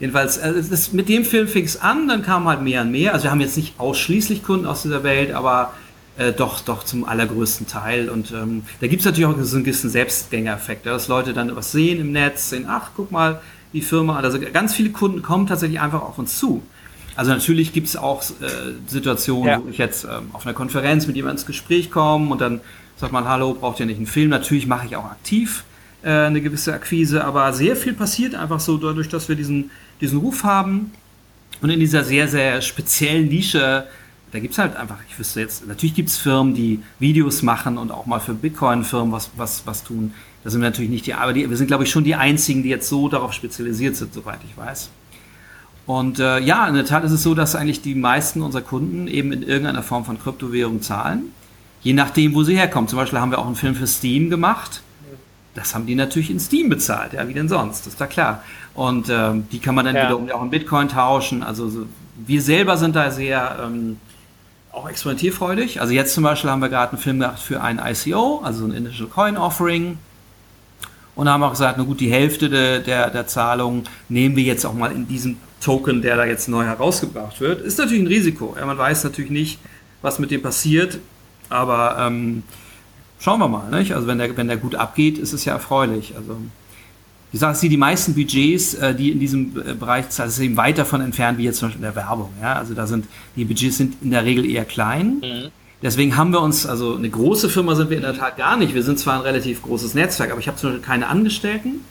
jedenfalls, 0.00 0.36
äh, 0.36 0.52
das, 0.68 0.92
mit 0.92 1.08
dem 1.08 1.24
Film 1.24 1.48
fing 1.48 1.64
es 1.64 1.80
an, 1.80 2.08
dann 2.08 2.22
kam 2.22 2.46
halt 2.46 2.60
mehr 2.60 2.82
und 2.82 2.90
mehr. 2.90 3.14
Also 3.14 3.24
wir 3.24 3.30
haben 3.30 3.40
jetzt 3.40 3.56
nicht 3.56 3.80
ausschließlich 3.80 4.42
Kunden 4.42 4.66
aus 4.66 4.82
dieser 4.82 5.02
Welt, 5.02 5.32
aber 5.32 5.72
äh, 6.18 6.32
doch, 6.32 6.60
doch 6.60 6.84
zum 6.84 7.04
allergrößten 7.04 7.66
Teil. 7.66 8.08
Und 8.08 8.32
ähm, 8.32 8.64
da 8.80 8.86
gibt 8.86 9.00
es 9.00 9.06
natürlich 9.06 9.26
auch 9.26 9.36
so 9.42 9.56
einen 9.56 9.64
gewissen 9.64 9.90
Selbstgängereffekt, 9.90 10.86
dass 10.86 11.08
Leute 11.08 11.32
dann 11.32 11.54
was 11.54 11.72
sehen 11.72 12.00
im 12.00 12.12
Netz, 12.12 12.50
sehen, 12.50 12.66
ach, 12.68 12.90
guck 12.96 13.10
mal, 13.10 13.40
die 13.72 13.82
Firma. 13.82 14.16
Also 14.18 14.38
ganz 14.52 14.74
viele 14.74 14.90
Kunden 14.90 15.22
kommen 15.22 15.46
tatsächlich 15.46 15.80
einfach 15.80 16.02
auf 16.02 16.18
uns 16.18 16.38
zu. 16.38 16.62
Also 17.14 17.30
natürlich 17.30 17.72
gibt 17.72 17.88
es 17.88 17.96
auch 17.96 18.22
äh, 18.22 18.34
Situationen, 18.86 19.46
ja. 19.46 19.62
wo 19.62 19.68
ich 19.68 19.78
jetzt 19.78 20.04
ähm, 20.04 20.30
auf 20.32 20.46
einer 20.46 20.54
Konferenz 20.54 21.06
mit 21.06 21.16
jemandem 21.16 21.36
ins 21.36 21.46
Gespräch 21.46 21.90
komme 21.90 22.30
und 22.30 22.40
dann 22.40 22.60
sagt 22.96 23.12
man, 23.12 23.26
hallo, 23.26 23.54
braucht 23.54 23.80
ihr 23.80 23.86
nicht 23.86 23.96
einen 23.96 24.06
Film? 24.06 24.30
Natürlich 24.30 24.66
mache 24.66 24.86
ich 24.86 24.96
auch 24.96 25.06
aktiv 25.06 25.64
äh, 26.02 26.10
eine 26.10 26.40
gewisse 26.40 26.74
Akquise, 26.74 27.24
aber 27.24 27.52
sehr 27.52 27.74
viel 27.74 27.94
passiert 27.94 28.34
einfach 28.34 28.60
so 28.60 28.76
dadurch, 28.76 29.08
dass 29.08 29.28
wir 29.28 29.36
diesen, 29.36 29.70
diesen 30.00 30.18
Ruf 30.18 30.44
haben 30.44 30.92
und 31.62 31.70
in 31.70 31.80
dieser 31.80 32.04
sehr, 32.04 32.28
sehr 32.28 32.60
speziellen 32.60 33.28
Nische, 33.28 33.86
da 34.36 34.40
gibt 34.40 34.52
es 34.52 34.58
halt 34.58 34.76
einfach, 34.76 34.98
ich 35.08 35.18
wüsste 35.18 35.40
jetzt, 35.40 35.66
natürlich 35.66 35.94
gibt 35.94 36.10
es 36.10 36.18
Firmen, 36.18 36.52
die 36.52 36.82
Videos 36.98 37.40
machen 37.40 37.78
und 37.78 37.90
auch 37.90 38.04
mal 38.04 38.20
für 38.20 38.34
Bitcoin-Firmen 38.34 39.10
was, 39.10 39.30
was, 39.36 39.66
was 39.66 39.82
tun. 39.82 40.12
Da 40.44 40.50
sind 40.50 40.60
wir 40.60 40.68
natürlich 40.68 40.90
nicht 40.90 41.06
die, 41.06 41.14
aber 41.14 41.32
die, 41.32 41.48
wir 41.48 41.56
sind, 41.56 41.68
glaube 41.68 41.84
ich, 41.84 41.90
schon 41.90 42.04
die 42.04 42.16
einzigen, 42.16 42.62
die 42.62 42.68
jetzt 42.68 42.90
so 42.90 43.08
darauf 43.08 43.32
spezialisiert 43.32 43.96
sind, 43.96 44.12
soweit 44.12 44.40
ich 44.46 44.54
weiß. 44.54 44.90
Und 45.86 46.18
äh, 46.18 46.38
ja, 46.40 46.68
in 46.68 46.74
der 46.74 46.84
Tat 46.84 47.02
ist 47.04 47.12
es 47.12 47.22
so, 47.22 47.34
dass 47.34 47.56
eigentlich 47.56 47.80
die 47.80 47.94
meisten 47.94 48.42
unserer 48.42 48.60
Kunden 48.60 49.08
eben 49.08 49.32
in 49.32 49.42
irgendeiner 49.42 49.82
Form 49.82 50.04
von 50.04 50.20
Kryptowährung 50.20 50.82
zahlen. 50.82 51.32
Je 51.80 51.94
nachdem, 51.94 52.34
wo 52.34 52.42
sie 52.42 52.58
herkommen. 52.58 52.88
Zum 52.88 52.98
Beispiel 52.98 53.20
haben 53.20 53.30
wir 53.30 53.38
auch 53.38 53.46
einen 53.46 53.56
Film 53.56 53.74
für 53.74 53.86
Steam 53.86 54.28
gemacht. 54.28 54.82
Das 55.54 55.74
haben 55.74 55.86
die 55.86 55.94
natürlich 55.94 56.30
in 56.30 56.40
Steam 56.40 56.68
bezahlt, 56.68 57.14
ja, 57.14 57.26
wie 57.26 57.32
denn 57.32 57.48
sonst, 57.48 57.86
das 57.86 57.94
ist 57.94 58.00
da 58.00 58.06
klar. 58.06 58.42
Und 58.74 59.08
ähm, 59.08 59.46
die 59.50 59.60
kann 59.60 59.74
man 59.74 59.86
dann 59.86 59.96
ja. 59.96 60.04
wiederum 60.04 60.30
auch 60.30 60.42
in 60.42 60.50
Bitcoin 60.50 60.88
tauschen. 60.88 61.42
Also 61.42 61.70
so, 61.70 61.86
wir 62.26 62.42
selber 62.42 62.76
sind 62.76 62.96
da 62.96 63.10
sehr 63.10 63.58
ähm, 63.64 63.98
auch 64.76 64.88
experimentierfreudig. 64.88 65.80
Also 65.80 65.92
jetzt 65.92 66.14
zum 66.14 66.24
Beispiel 66.24 66.50
haben 66.50 66.60
wir 66.60 66.68
gerade 66.68 66.92
einen 66.92 67.00
Film 67.00 67.20
gemacht 67.20 67.40
für 67.40 67.62
ein 67.62 67.80
ICO, 67.84 68.40
also 68.44 68.64
ein 68.64 68.72
Initial 68.72 69.08
Coin 69.08 69.36
Offering. 69.36 69.98
Und 71.14 71.30
haben 71.30 71.42
auch 71.42 71.52
gesagt, 71.52 71.78
na 71.78 71.84
gut, 71.84 72.00
die 72.00 72.10
Hälfte 72.10 72.50
de, 72.50 72.82
der, 72.82 73.08
der 73.08 73.26
Zahlung 73.26 73.84
nehmen 74.10 74.36
wir 74.36 74.44
jetzt 74.44 74.66
auch 74.66 74.74
mal 74.74 74.92
in 74.92 75.08
diesen 75.08 75.38
Token, 75.62 76.02
der 76.02 76.16
da 76.16 76.26
jetzt 76.26 76.46
neu 76.46 76.64
herausgebracht 76.64 77.40
wird. 77.40 77.62
Ist 77.62 77.78
natürlich 77.78 78.02
ein 78.02 78.06
Risiko. 78.06 78.54
Ja, 78.58 78.66
man 78.66 78.76
weiß 78.76 79.04
natürlich 79.04 79.30
nicht, 79.30 79.58
was 80.02 80.18
mit 80.18 80.30
dem 80.30 80.42
passiert, 80.42 80.98
aber 81.48 81.96
ähm, 81.98 82.42
schauen 83.18 83.40
wir 83.40 83.48
mal. 83.48 83.70
Nicht? 83.70 83.94
Also 83.94 84.06
wenn 84.06 84.18
der, 84.18 84.36
wenn 84.36 84.48
der 84.48 84.58
gut 84.58 84.74
abgeht, 84.74 85.16
ist 85.16 85.32
es 85.32 85.46
ja 85.46 85.54
erfreulich. 85.54 86.12
Also 86.16 86.36
wie 87.36 87.38
gesagt, 87.38 87.62
die 87.62 87.76
meisten 87.76 88.14
Budgets, 88.14 88.72
äh, 88.74 88.94
die 88.94 89.10
in 89.10 89.20
diesem 89.20 89.52
äh, 89.60 89.74
Bereich 89.74 90.08
zahlen, 90.08 90.30
ist 90.30 90.38
eben 90.38 90.56
weit 90.56 90.78
davon 90.78 91.02
entfernt, 91.02 91.36
wie 91.36 91.44
jetzt 91.44 91.58
zum 91.58 91.68
Beispiel 91.68 91.84
in 91.84 91.94
der 91.94 91.94
Werbung. 91.94 92.30
Ja? 92.40 92.54
Also 92.54 92.72
da 92.72 92.86
sind 92.86 93.04
die 93.36 93.44
Budgets 93.44 93.76
sind 93.76 93.96
in 94.00 94.10
der 94.10 94.24
Regel 94.24 94.48
eher 94.48 94.64
klein. 94.64 95.20
Mhm. 95.22 95.48
Deswegen 95.82 96.16
haben 96.16 96.30
wir 96.30 96.40
uns, 96.40 96.64
also 96.64 96.96
eine 96.96 97.10
große 97.10 97.50
Firma 97.50 97.74
sind 97.74 97.90
wir 97.90 97.98
in 97.98 98.04
der 98.04 98.16
Tat 98.16 98.38
gar 98.38 98.56
nicht. 98.56 98.74
Wir 98.74 98.82
sind 98.82 98.98
zwar 98.98 99.16
ein 99.16 99.20
relativ 99.20 99.62
großes 99.62 99.92
Netzwerk, 99.92 100.30
aber 100.30 100.40
ich 100.40 100.48
habe 100.48 100.56
zum 100.56 100.70
Beispiel 100.70 100.86
keine 100.86 101.08
Angestellten, 101.08 101.84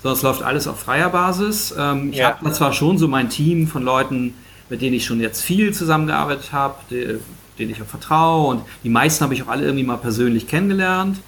sondern 0.00 0.16
es 0.16 0.22
läuft 0.22 0.42
alles 0.42 0.68
auf 0.68 0.78
freier 0.78 1.10
Basis. 1.10 1.74
Ähm, 1.76 2.10
ich 2.12 2.18
ja. 2.18 2.38
habe 2.38 2.52
zwar 2.52 2.72
schon 2.72 2.96
so 2.96 3.08
mein 3.08 3.30
Team 3.30 3.66
von 3.66 3.82
Leuten, 3.82 4.34
mit 4.68 4.80
denen 4.80 4.94
ich 4.94 5.04
schon 5.04 5.18
jetzt 5.18 5.42
viel 5.42 5.74
zusammengearbeitet 5.74 6.52
habe, 6.52 6.76
denen 6.88 7.70
ich 7.70 7.82
auch 7.82 7.86
vertraue 7.86 8.46
und 8.46 8.62
die 8.84 8.90
meisten 8.90 9.24
habe 9.24 9.34
ich 9.34 9.42
auch 9.42 9.48
alle 9.48 9.64
irgendwie 9.64 9.84
mal 9.84 9.96
persönlich 9.96 10.46
kennengelernt, 10.46 11.18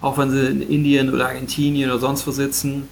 auch 0.00 0.16
wenn 0.16 0.30
sie 0.30 0.46
in 0.46 0.62
Indien 0.62 1.12
oder 1.12 1.26
Argentinien 1.26 1.90
oder 1.90 1.98
sonst 1.98 2.24
wo 2.24 2.30
sitzen. 2.30 2.88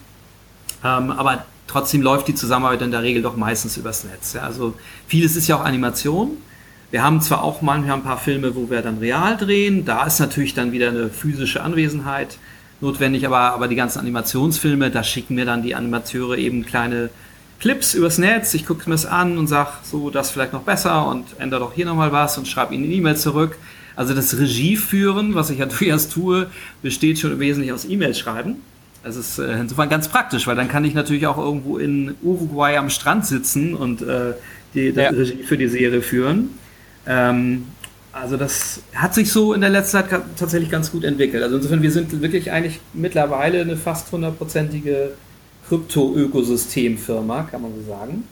Ähm, 0.85 1.11
aber 1.11 1.45
trotzdem 1.67 2.03
läuft 2.03 2.29
die 2.29 2.35
Zusammenarbeit 2.35 2.83
in 2.83 2.91
der 2.91 3.03
Regel 3.03 3.23
doch 3.23 3.37
meistens 3.37 3.77
übers 3.77 4.05
Netz. 4.05 4.35
Ja. 4.35 4.43
Also 4.43 4.75
vieles 5.09 5.35
ist 5.37 5.49
ja 5.49 5.57
auch 5.57 5.65
Animation. 5.65 6.37
Wir 6.91 7.03
haben 7.03 7.21
zwar 7.21 7.43
auch 7.43 7.63
manchmal 7.63 7.97
ein 7.97 8.05
paar 8.05 8.19
Filme, 8.19 8.55
wo 8.55 8.71
wir 8.71 8.83
dann 8.83 8.99
real 8.99 9.37
drehen, 9.37 9.85
da 9.85 10.05
ist 10.05 10.21
natürlich 10.21 10.55
dann 10.55 10.71
wieder 10.71 10.91
eine 10.91 11.09
physische 11.09 11.61
Anwesenheit 11.63 12.39
notwendig, 12.81 13.27
aber, 13.27 13.53
aber 13.53 13.67
die 13.67 13.75
ganzen 13.75 13.99
Animationsfilme, 13.99 14.91
da 14.91 15.03
schicken 15.03 15.35
mir 15.35 15.45
dann 15.45 15.63
die 15.63 15.75
Animateure 15.75 16.37
eben 16.37 16.65
kleine 16.65 17.11
Clips 17.59 17.95
übers 17.95 18.19
Netz, 18.19 18.55
ich 18.55 18.67
gucke 18.67 18.89
mir 18.89 18.95
das 18.95 19.07
an 19.07 19.39
und 19.39 19.47
sage, 19.49 19.71
so, 19.83 20.11
das 20.11 20.31
vielleicht 20.31 20.53
noch 20.53 20.63
besser 20.63 21.09
und 21.09 21.25
ändere 21.39 21.61
doch 21.61 21.73
hier 21.73 21.87
nochmal 21.87 22.13
was 22.13 22.37
und 22.39 22.47
schreibe 22.47 22.75
ihnen 22.75 22.85
eine 22.85 22.95
E-Mail 22.95 23.17
zurück. 23.17 23.57
Also 23.97 24.15
das 24.15 24.39
Regieführen, 24.39 25.35
was 25.35 25.51
ich 25.51 25.59
ja 25.59 25.67
durchaus 25.79 26.09
tue, 26.09 26.49
besteht 26.83 27.19
schon 27.19 27.39
wesentlich 27.41 27.73
aus 27.73 27.87
E-Mail 27.87 28.15
schreiben. 28.15 28.57
Das 29.05 29.17
ist 29.17 29.39
äh, 29.39 29.53
insofern 29.61 29.91
ganz 29.91 30.09
praktisch, 30.09 30.47
weil 30.47 30.57
dann 30.57 30.69
kann 30.69 30.85
ich 30.85 30.95
natürlich 30.95 31.27
auch 31.27 31.37
irgendwo 31.37 31.77
in 31.77 32.15
Uruguay 32.23 32.79
am 32.79 32.89
Strand 32.89 33.27
sitzen 33.27 33.75
und 33.75 34.01
äh, 34.01 34.33
die, 34.73 34.89
ja. 34.89 35.11
Regie 35.11 35.43
für 35.43 35.59
die 35.59 35.69
Serie 35.69 36.01
führen. 36.01 36.59
Ähm, 37.07 37.67
also 38.13 38.37
das 38.37 38.81
hat 38.95 39.13
sich 39.13 39.31
so 39.31 39.53
in 39.53 39.61
der 39.61 39.71
letzten 39.71 39.99
Zeit 39.99 40.23
tatsächlich 40.37 40.71
ganz 40.71 40.91
gut 40.91 41.05
entwickelt. 41.05 41.43
Also 41.43 41.57
insofern, 41.57 41.83
wir 41.83 41.91
sind 41.91 42.23
wirklich 42.23 42.51
eigentlich 42.51 42.81
mittlerweile 42.95 43.61
eine 43.61 43.77
fast 43.77 44.11
hundertprozentige 44.11 45.11
Krypto-Ökosystem-Firma, 45.69 47.43
kann 47.51 47.61
man 47.61 47.73
so 47.75 47.91
sagen. 47.91 48.25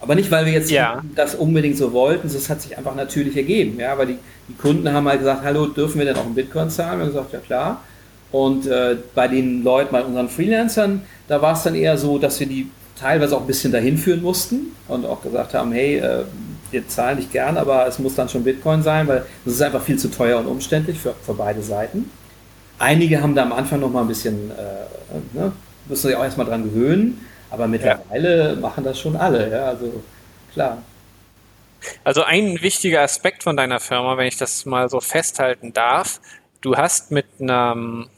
Aber 0.00 0.14
nicht, 0.14 0.30
weil 0.30 0.46
wir 0.46 0.52
jetzt 0.52 0.70
ja. 0.70 1.02
das 1.14 1.34
unbedingt 1.34 1.76
so 1.76 1.92
wollten, 1.92 2.30
das 2.30 2.50
hat 2.50 2.60
sich 2.60 2.76
einfach 2.76 2.94
natürlich 2.94 3.36
ergeben. 3.36 3.78
Ja, 3.78 3.96
weil 3.96 4.08
die, 4.08 4.18
die 4.48 4.54
Kunden 4.54 4.90
haben 4.92 5.06
halt 5.08 5.20
gesagt, 5.20 5.44
hallo, 5.44 5.66
dürfen 5.66 5.98
wir 5.98 6.06
denn 6.06 6.16
auch 6.16 6.26
in 6.26 6.34
Bitcoin 6.34 6.68
zahlen? 6.68 6.98
Wir 6.98 7.06
haben 7.06 7.12
gesagt, 7.12 7.32
ja 7.32 7.38
klar. 7.38 7.84
Und 8.32 8.66
äh, 8.66 8.96
bei 9.14 9.28
den 9.28 9.64
Leuten, 9.64 9.92
bei 9.92 10.02
unseren 10.02 10.28
Freelancern, 10.28 11.02
da 11.28 11.42
war 11.42 11.54
es 11.54 11.62
dann 11.62 11.74
eher 11.74 11.98
so, 11.98 12.18
dass 12.18 12.38
wir 12.38 12.46
die 12.46 12.70
teilweise 12.98 13.36
auch 13.36 13.40
ein 13.40 13.46
bisschen 13.46 13.72
dahin 13.72 13.96
führen 13.96 14.22
mussten 14.22 14.76
und 14.88 15.06
auch 15.06 15.22
gesagt 15.22 15.54
haben, 15.54 15.72
hey, 15.72 15.98
äh, 15.98 16.24
wir 16.70 16.86
zahlen 16.86 17.18
nicht 17.18 17.32
gern, 17.32 17.56
aber 17.56 17.86
es 17.86 17.98
muss 17.98 18.14
dann 18.14 18.28
schon 18.28 18.44
Bitcoin 18.44 18.82
sein, 18.82 19.08
weil 19.08 19.24
das 19.44 19.54
ist 19.54 19.62
einfach 19.62 19.82
viel 19.82 19.98
zu 19.98 20.08
teuer 20.10 20.38
und 20.38 20.46
umständlich 20.46 20.98
für, 20.98 21.14
für 21.14 21.34
beide 21.34 21.62
Seiten. 21.62 22.10
Einige 22.78 23.20
haben 23.20 23.34
da 23.34 23.42
am 23.42 23.52
Anfang 23.52 23.80
noch 23.80 23.90
mal 23.90 24.02
ein 24.02 24.08
bisschen, 24.08 24.50
äh, 24.50 25.38
ne, 25.38 25.52
müssen 25.88 26.08
sich 26.08 26.16
auch 26.16 26.22
erstmal 26.22 26.46
dran 26.46 26.64
gewöhnen, 26.64 27.26
aber 27.50 27.66
mittlerweile 27.66 28.50
ja. 28.50 28.56
machen 28.56 28.84
das 28.84 28.98
schon 28.98 29.16
alle, 29.16 29.50
ja, 29.50 29.64
also 29.66 30.02
klar. 30.52 30.78
Also 32.04 32.22
ein 32.22 32.60
wichtiger 32.62 33.00
Aspekt 33.00 33.42
von 33.42 33.56
deiner 33.56 33.80
Firma, 33.80 34.16
wenn 34.16 34.26
ich 34.26 34.36
das 34.36 34.66
mal 34.66 34.88
so 34.88 35.00
festhalten 35.00 35.72
darf, 35.72 36.20
du 36.60 36.76
hast 36.76 37.10
mit 37.10 37.26
einem 37.40 38.08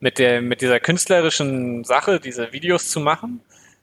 mit 0.00 0.18
der 0.18 0.42
mit 0.42 0.60
dieser 0.60 0.80
künstlerischen 0.80 1.84
Sache, 1.84 2.20
diese 2.20 2.52
Videos 2.52 2.88
zu 2.88 3.00
machen, 3.00 3.40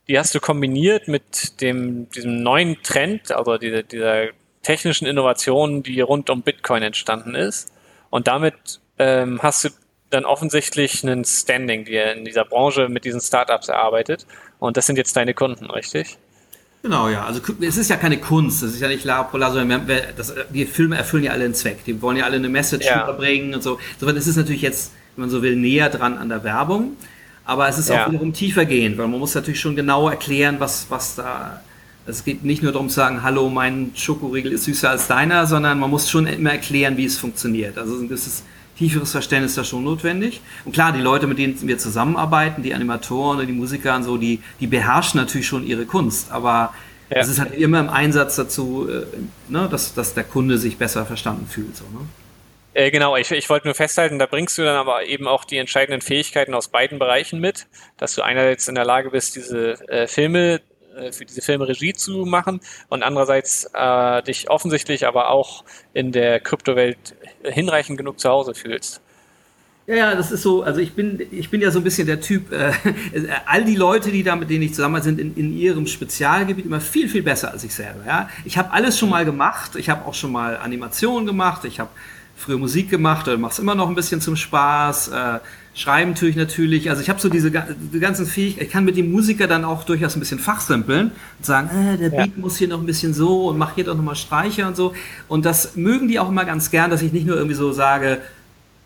die 0.07 0.19
hast 0.19 0.35
du 0.35 0.39
kombiniert 0.39 1.07
mit 1.07 1.61
dem, 1.61 2.09
diesem 2.09 2.43
neuen 2.43 2.81
Trend, 2.83 3.31
also 3.31 3.57
diese, 3.57 3.83
dieser 3.83 4.27
technischen 4.61 5.05
Innovation, 5.05 5.83
die 5.83 6.01
rund 6.01 6.29
um 6.29 6.41
Bitcoin 6.41 6.83
entstanden 6.83 7.35
ist. 7.35 7.71
Und 8.09 8.27
damit 8.27 8.81
ähm, 8.99 9.39
hast 9.41 9.63
du 9.63 9.69
dann 10.09 10.25
offensichtlich 10.25 11.03
einen 11.03 11.25
Standing, 11.25 11.85
die 11.85 11.95
in 11.95 12.25
dieser 12.25 12.45
Branche 12.45 12.87
mit 12.87 13.05
diesen 13.05 13.19
Startups 13.19 13.67
erarbeitet. 13.67 14.27
Und 14.59 14.77
das 14.77 14.85
sind 14.85 14.97
jetzt 14.97 15.15
deine 15.15 15.33
Kunden, 15.33 15.71
richtig? 15.71 16.17
Genau, 16.83 17.07
ja. 17.07 17.25
Also 17.25 17.41
es 17.61 17.77
ist 17.77 17.89
ja 17.89 17.95
keine 17.95 18.19
Kunst, 18.19 18.61
das 18.61 18.73
ist 18.73 18.81
ja 18.81 18.89
nicht 18.89 19.05
La 19.05 19.23
Polar, 19.23 19.53
sondern 19.53 19.89
das, 20.15 20.35
die 20.49 20.65
Filme 20.65 20.97
erfüllen 20.97 21.23
ja 21.23 21.31
alle 21.31 21.45
einen 21.45 21.55
Zweck. 21.55 21.83
Die 21.85 22.01
wollen 22.01 22.17
ja 22.17 22.25
alle 22.25 22.35
eine 22.35 22.49
Message 22.49 22.85
ja. 22.85 23.03
überbringen 23.03 23.55
und 23.55 23.63
so. 23.63 23.79
Insofern 23.93 24.17
ist 24.17 24.27
es 24.27 24.35
natürlich 24.35 24.61
jetzt, 24.61 24.91
wenn 25.15 25.23
man 25.23 25.29
so 25.29 25.41
will, 25.41 25.55
näher 25.55 25.89
dran 25.89 26.17
an 26.17 26.29
der 26.29 26.43
Werbung. 26.43 26.97
Aber 27.45 27.67
es 27.67 27.77
ist 27.77 27.89
Ja. 27.89 28.05
auch 28.05 28.09
wiederum 28.11 28.33
tiefer 28.33 28.65
gehend, 28.65 28.97
weil 28.97 29.07
man 29.07 29.19
muss 29.19 29.35
natürlich 29.35 29.59
schon 29.59 29.75
genau 29.75 30.09
erklären, 30.09 30.55
was, 30.59 30.87
was 30.89 31.15
da. 31.15 31.61
Es 32.05 32.23
geht 32.25 32.43
nicht 32.43 32.61
nur 32.63 32.71
darum 32.73 32.89
zu 32.89 32.95
sagen, 32.95 33.23
hallo, 33.23 33.49
mein 33.49 33.91
Schokoriegel 33.95 34.51
ist 34.51 34.65
süßer 34.65 34.89
als 34.89 35.07
deiner, 35.07 35.45
sondern 35.47 35.79
man 35.79 35.89
muss 35.89 36.09
schon 36.09 36.25
immer 36.27 36.51
erklären, 36.51 36.97
wie 36.97 37.05
es 37.05 37.17
funktioniert. 37.17 37.77
Also 37.77 37.95
ein 37.95 38.07
gewisses 38.09 38.43
tieferes 38.77 39.11
Verständnis 39.11 39.55
da 39.55 39.63
schon 39.63 39.83
notwendig. 39.85 40.41
Und 40.65 40.73
klar, 40.73 40.91
die 40.91 40.99
Leute, 40.99 41.27
mit 41.27 41.37
denen 41.37 41.55
wir 41.61 41.77
zusammenarbeiten, 41.77 42.61
die 42.63 42.73
Animatoren 42.73 43.39
und 43.39 43.47
die 43.47 43.53
Musiker 43.53 43.95
und 43.95 44.03
so, 44.03 44.17
die, 44.17 44.39
die 44.59 44.67
beherrschen 44.67 45.19
natürlich 45.19 45.47
schon 45.47 45.65
ihre 45.65 45.85
Kunst. 45.85 46.31
Aber 46.31 46.73
Ja. 47.09 47.17
es 47.19 47.27
ist 47.29 47.39
halt 47.39 47.53
immer 47.53 47.79
im 47.79 47.89
Einsatz 47.89 48.35
dazu, 48.35 48.87
äh, 48.89 49.05
ne, 49.51 49.67
dass, 49.69 49.93
dass 49.93 50.13
der 50.13 50.23
Kunde 50.23 50.57
sich 50.57 50.77
besser 50.77 51.05
verstanden 51.05 51.45
fühlt. 51.47 51.75
So, 51.77 51.83
ne? 51.85 51.99
Äh, 52.73 52.89
genau, 52.89 53.15
ich, 53.15 53.29
ich 53.31 53.49
wollte 53.49 53.67
nur 53.67 53.75
festhalten, 53.75 54.17
da 54.17 54.25
bringst 54.25 54.57
du 54.57 54.63
dann 54.63 54.75
aber 54.75 55.05
eben 55.05 55.27
auch 55.27 55.45
die 55.45 55.57
entscheidenden 55.57 56.01
Fähigkeiten 56.01 56.53
aus 56.53 56.69
beiden 56.69 56.97
Bereichen 56.97 57.39
mit, 57.39 57.67
dass 57.97 58.15
du 58.15 58.23
einerseits 58.23 58.67
in 58.67 58.75
der 58.75 58.85
Lage 58.85 59.11
bist, 59.11 59.35
diese 59.35 59.73
äh, 59.89 60.07
Filme, 60.07 60.61
äh, 60.97 61.11
für 61.11 61.25
diese 61.25 61.41
Filme 61.41 61.67
Regie 61.67 61.93
zu 61.93 62.25
machen 62.25 62.61
und 62.89 63.03
andererseits 63.03 63.69
äh, 63.73 64.23
dich 64.23 64.49
offensichtlich 64.49 65.05
aber 65.05 65.29
auch 65.29 65.63
in 65.93 66.11
der 66.11 66.39
Kryptowelt 66.39 67.15
hinreichend 67.43 67.97
genug 67.97 68.19
zu 68.19 68.29
Hause 68.29 68.55
fühlst. 68.55 69.01
Ja, 69.85 69.95
ja, 69.95 70.15
das 70.15 70.31
ist 70.31 70.43
so, 70.43 70.63
also 70.63 70.79
ich 70.79 70.93
bin, 70.93 71.21
ich 71.29 71.49
bin 71.49 71.59
ja 71.59 71.69
so 71.69 71.79
ein 71.79 71.83
bisschen 71.83 72.07
der 72.07 72.21
Typ, 72.21 72.53
äh, 72.53 72.71
all 73.45 73.65
die 73.65 73.75
Leute, 73.75 74.11
die 74.11 74.23
da, 74.23 74.35
mit 74.35 74.49
denen 74.49 74.63
ich 74.63 74.73
zusammen 74.73 75.01
sind, 75.01 75.19
in, 75.19 75.35
in 75.35 75.55
ihrem 75.55 75.85
Spezialgebiet 75.85 76.65
immer 76.65 76.79
viel, 76.79 77.09
viel 77.09 77.21
besser 77.21 77.51
als 77.51 77.65
ich 77.65 77.73
selber. 77.75 77.99
Ja? 78.07 78.29
Ich 78.45 78.57
habe 78.57 78.71
alles 78.71 78.97
schon 78.97 79.09
mal 79.09 79.25
gemacht, 79.25 79.75
ich 79.75 79.89
habe 79.89 80.05
auch 80.05 80.13
schon 80.13 80.31
mal 80.31 80.55
Animationen 80.57 81.27
gemacht, 81.27 81.65
ich 81.65 81.81
habe 81.81 81.89
früher 82.43 82.57
Musik 82.57 82.89
gemacht, 82.89 83.27
oder 83.27 83.37
mache 83.37 83.53
es 83.53 83.59
immer 83.59 83.75
noch 83.75 83.87
ein 83.89 83.95
bisschen 83.95 84.21
zum 84.21 84.35
Spaß, 84.35 85.07
äh, 85.09 85.39
schreiben 85.75 86.13
tue 86.13 86.29
ich 86.29 86.35
natürlich, 86.35 86.89
also 86.89 87.01
ich 87.01 87.09
habe 87.09 87.19
so 87.19 87.29
diese 87.29 87.49
die 87.49 87.99
ganzen 87.99 88.25
Fähigkeiten, 88.27 88.65
ich 88.67 88.71
kann 88.71 88.85
mit 88.85 88.95
dem 88.97 89.11
Musiker 89.11 89.47
dann 89.47 89.63
auch 89.65 89.83
durchaus 89.85 90.15
ein 90.15 90.19
bisschen 90.19 90.39
fachsimpeln 90.39 91.07
und 91.39 91.45
sagen, 91.45 91.69
äh, 91.69 91.97
der 91.97 92.11
Ja. 92.11 92.25
Beat 92.25 92.37
muss 92.37 92.57
hier 92.57 92.67
noch 92.67 92.79
ein 92.79 92.85
bisschen 92.85 93.13
so 93.13 93.47
und 93.47 93.57
mach 93.57 93.73
hier 93.75 93.85
doch 93.85 93.95
nochmal 93.95 94.15
Streicher 94.15 94.67
und 94.67 94.75
so 94.75 94.93
und 95.27 95.45
das 95.45 95.75
mögen 95.75 96.07
die 96.07 96.19
auch 96.19 96.29
immer 96.29 96.45
ganz 96.45 96.69
gern, 96.69 96.91
dass 96.91 97.01
ich 97.01 97.11
nicht 97.13 97.25
nur 97.25 97.37
irgendwie 97.37 97.55
so 97.55 97.71
sage, 97.71 98.19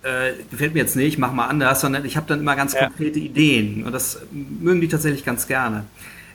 äh, 0.03 0.31
gefällt 0.51 0.73
mir 0.75 0.79
jetzt 0.79 0.95
nicht, 0.95 1.17
mach 1.17 1.33
mal 1.33 1.47
anders, 1.47 1.81
sondern 1.81 2.05
ich 2.05 2.15
habe 2.15 2.27
dann 2.27 2.39
immer 2.39 2.55
ganz 2.55 2.73
Ja. 2.73 2.85
konkrete 2.87 3.19
Ideen 3.19 3.83
und 3.83 3.91
das 3.91 4.21
mögen 4.31 4.79
die 4.79 4.87
tatsächlich 4.87 5.25
ganz 5.25 5.47
gerne. 5.47 5.83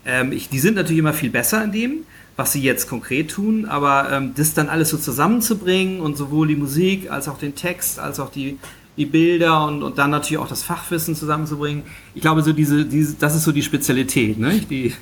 Ähm, 0.05 0.33
ich, 0.33 0.49
die 0.49 0.59
sind 0.59 0.75
natürlich 0.75 0.99
immer 0.99 1.13
viel 1.13 1.31
besser 1.31 1.63
in 1.65 1.73
dem, 1.73 1.93
was 2.37 2.53
sie 2.53 2.63
jetzt 2.63 2.89
konkret 2.89 3.31
tun, 3.31 3.67
aber 3.67 4.11
ähm, 4.11 4.33
das 4.37 4.55
dann 4.55 4.69
alles 4.69 4.91
so 4.91 4.99
zusammenzubringen 4.99 6.01
und 6.01 6.17
sowohl 6.17 6.49
die 6.49 6.57
Musik 6.57 7.11
als 7.11 7.29
auch 7.29 7.39
den 7.39 7.55
Text, 7.55 7.99
als 7.99 8.19
auch 8.19 8.31
die, 8.31 8.59
die 8.97 9.07
Bilder 9.07 9.67
und, 9.67 9.83
und 9.83 9.99
dann 9.99 10.11
natürlich 10.11 10.39
auch 10.39 10.49
das 10.49 10.63
Fachwissen 10.63 11.15
zusammenzubringen, 11.15 11.83
ich 12.15 12.23
glaube, 12.23 12.43
so 12.43 12.53
diese, 12.53 12.85
diese 12.85 13.15
das 13.15 13.35
ist 13.35 13.45
so 13.45 13.53
die 13.53 13.63
Spezialität, 13.63 14.39
ne? 14.39 14.61
die, 14.69 14.93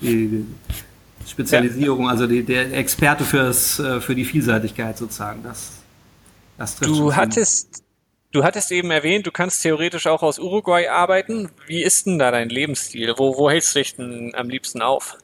die 0.00 0.44
Spezialisierung, 1.26 2.08
also 2.08 2.26
die, 2.26 2.42
der 2.42 2.76
Experte 2.76 3.24
fürs, 3.24 3.78
äh, 3.78 4.00
für 4.00 4.14
die 4.14 4.24
Vielseitigkeit 4.24 4.98
sozusagen. 4.98 5.42
Das, 5.42 5.72
das 6.58 6.76
trifft 6.76 6.90
Du 6.90 7.14
hattest, 7.14 7.82
du 8.32 8.44
hattest 8.44 8.72
eben 8.72 8.90
erwähnt, 8.90 9.26
du 9.26 9.32
kannst 9.32 9.62
theoretisch 9.62 10.06
auch 10.06 10.22
aus 10.22 10.38
Uruguay 10.38 10.88
arbeiten. 10.88 11.50
Wie 11.66 11.82
ist 11.82 12.06
denn 12.06 12.18
da 12.18 12.30
dein 12.30 12.48
Lebensstil? 12.48 13.14
Wo, 13.16 13.36
wo 13.36 13.50
hältst 13.50 13.74
du 13.74 13.80
dich 13.80 13.96
denn 13.96 14.32
am 14.34 14.48
liebsten 14.48 14.82
auf? 14.82 15.16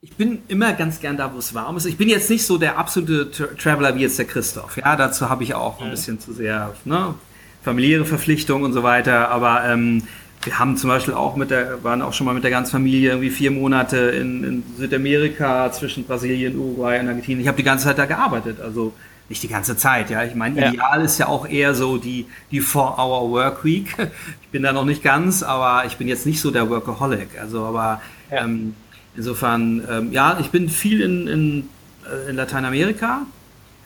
Ich 0.00 0.16
bin 0.16 0.42
immer 0.48 0.72
ganz 0.72 1.00
gern 1.00 1.16
da, 1.16 1.32
wo 1.32 1.38
es 1.38 1.54
warm 1.54 1.76
ist. 1.76 1.84
Ich 1.84 1.96
bin 1.96 2.08
jetzt 2.08 2.28
nicht 2.28 2.44
so 2.44 2.58
der 2.58 2.76
absolute 2.76 3.30
Tra 3.30 3.46
Traveler 3.56 3.94
wie 3.94 4.00
jetzt 4.00 4.18
der 4.18 4.26
Christoph. 4.26 4.76
Ja, 4.76 4.96
dazu 4.96 5.30
habe 5.30 5.44
ich 5.44 5.54
auch 5.54 5.80
ein 5.80 5.90
bisschen 5.90 6.18
zu 6.18 6.32
sehr 6.32 6.74
ne, 6.84 7.14
familiäre 7.62 8.04
Verpflichtungen 8.04 8.64
und 8.64 8.72
so 8.72 8.82
weiter. 8.82 9.28
Aber 9.28 9.64
ähm, 9.64 10.02
wir 10.42 10.58
haben 10.58 10.76
zum 10.76 10.90
Beispiel 10.90 11.14
auch 11.14 11.36
mit 11.36 11.50
der, 11.50 11.84
waren 11.84 12.02
auch 12.02 12.12
schon 12.12 12.26
mal 12.26 12.34
mit 12.34 12.42
der 12.42 12.50
ganzen 12.50 12.72
Familie 12.72 13.10
irgendwie 13.10 13.30
vier 13.30 13.52
Monate 13.52 13.96
in, 13.96 14.42
in 14.42 14.64
Südamerika 14.76 15.70
zwischen 15.70 16.04
Brasilien, 16.04 16.58
Uruguay 16.58 16.98
und 16.98 17.06
Argentinien. 17.06 17.40
Ich 17.40 17.46
habe 17.46 17.56
die 17.56 17.62
ganze 17.62 17.84
Zeit 17.84 17.98
da 17.98 18.06
gearbeitet. 18.06 18.60
Also 18.60 18.92
nicht 19.32 19.42
die 19.42 19.48
ganze 19.48 19.76
Zeit, 19.78 20.10
ja. 20.10 20.22
Ich 20.24 20.34
meine, 20.34 20.60
Ja. 20.60 20.68
ideal 20.68 21.02
ist 21.02 21.16
ja 21.18 21.26
auch 21.26 21.48
eher 21.48 21.74
so 21.74 21.96
die, 21.96 22.26
die 22.50 22.60
Four-Hour-Work-Week. 22.60 23.96
Ich 24.42 24.48
bin 24.48 24.62
da 24.62 24.72
noch 24.72 24.84
nicht 24.84 25.02
ganz, 25.02 25.42
aber 25.42 25.84
ich 25.86 25.96
bin 25.96 26.06
jetzt 26.06 26.26
nicht 26.26 26.40
so 26.40 26.50
der 26.50 26.68
Workaholic. 26.68 27.30
Also, 27.40 27.64
aber 27.64 28.02
Ja. 28.30 28.44
ähm, 28.44 28.74
insofern, 29.16 29.82
ähm, 29.90 30.12
ja, 30.12 30.38
ich 30.40 30.50
bin 30.50 30.68
viel 30.68 31.00
in, 31.00 31.26
in, 31.26 31.68
äh, 32.26 32.30
in 32.30 32.36
Lateinamerika, 32.36 33.22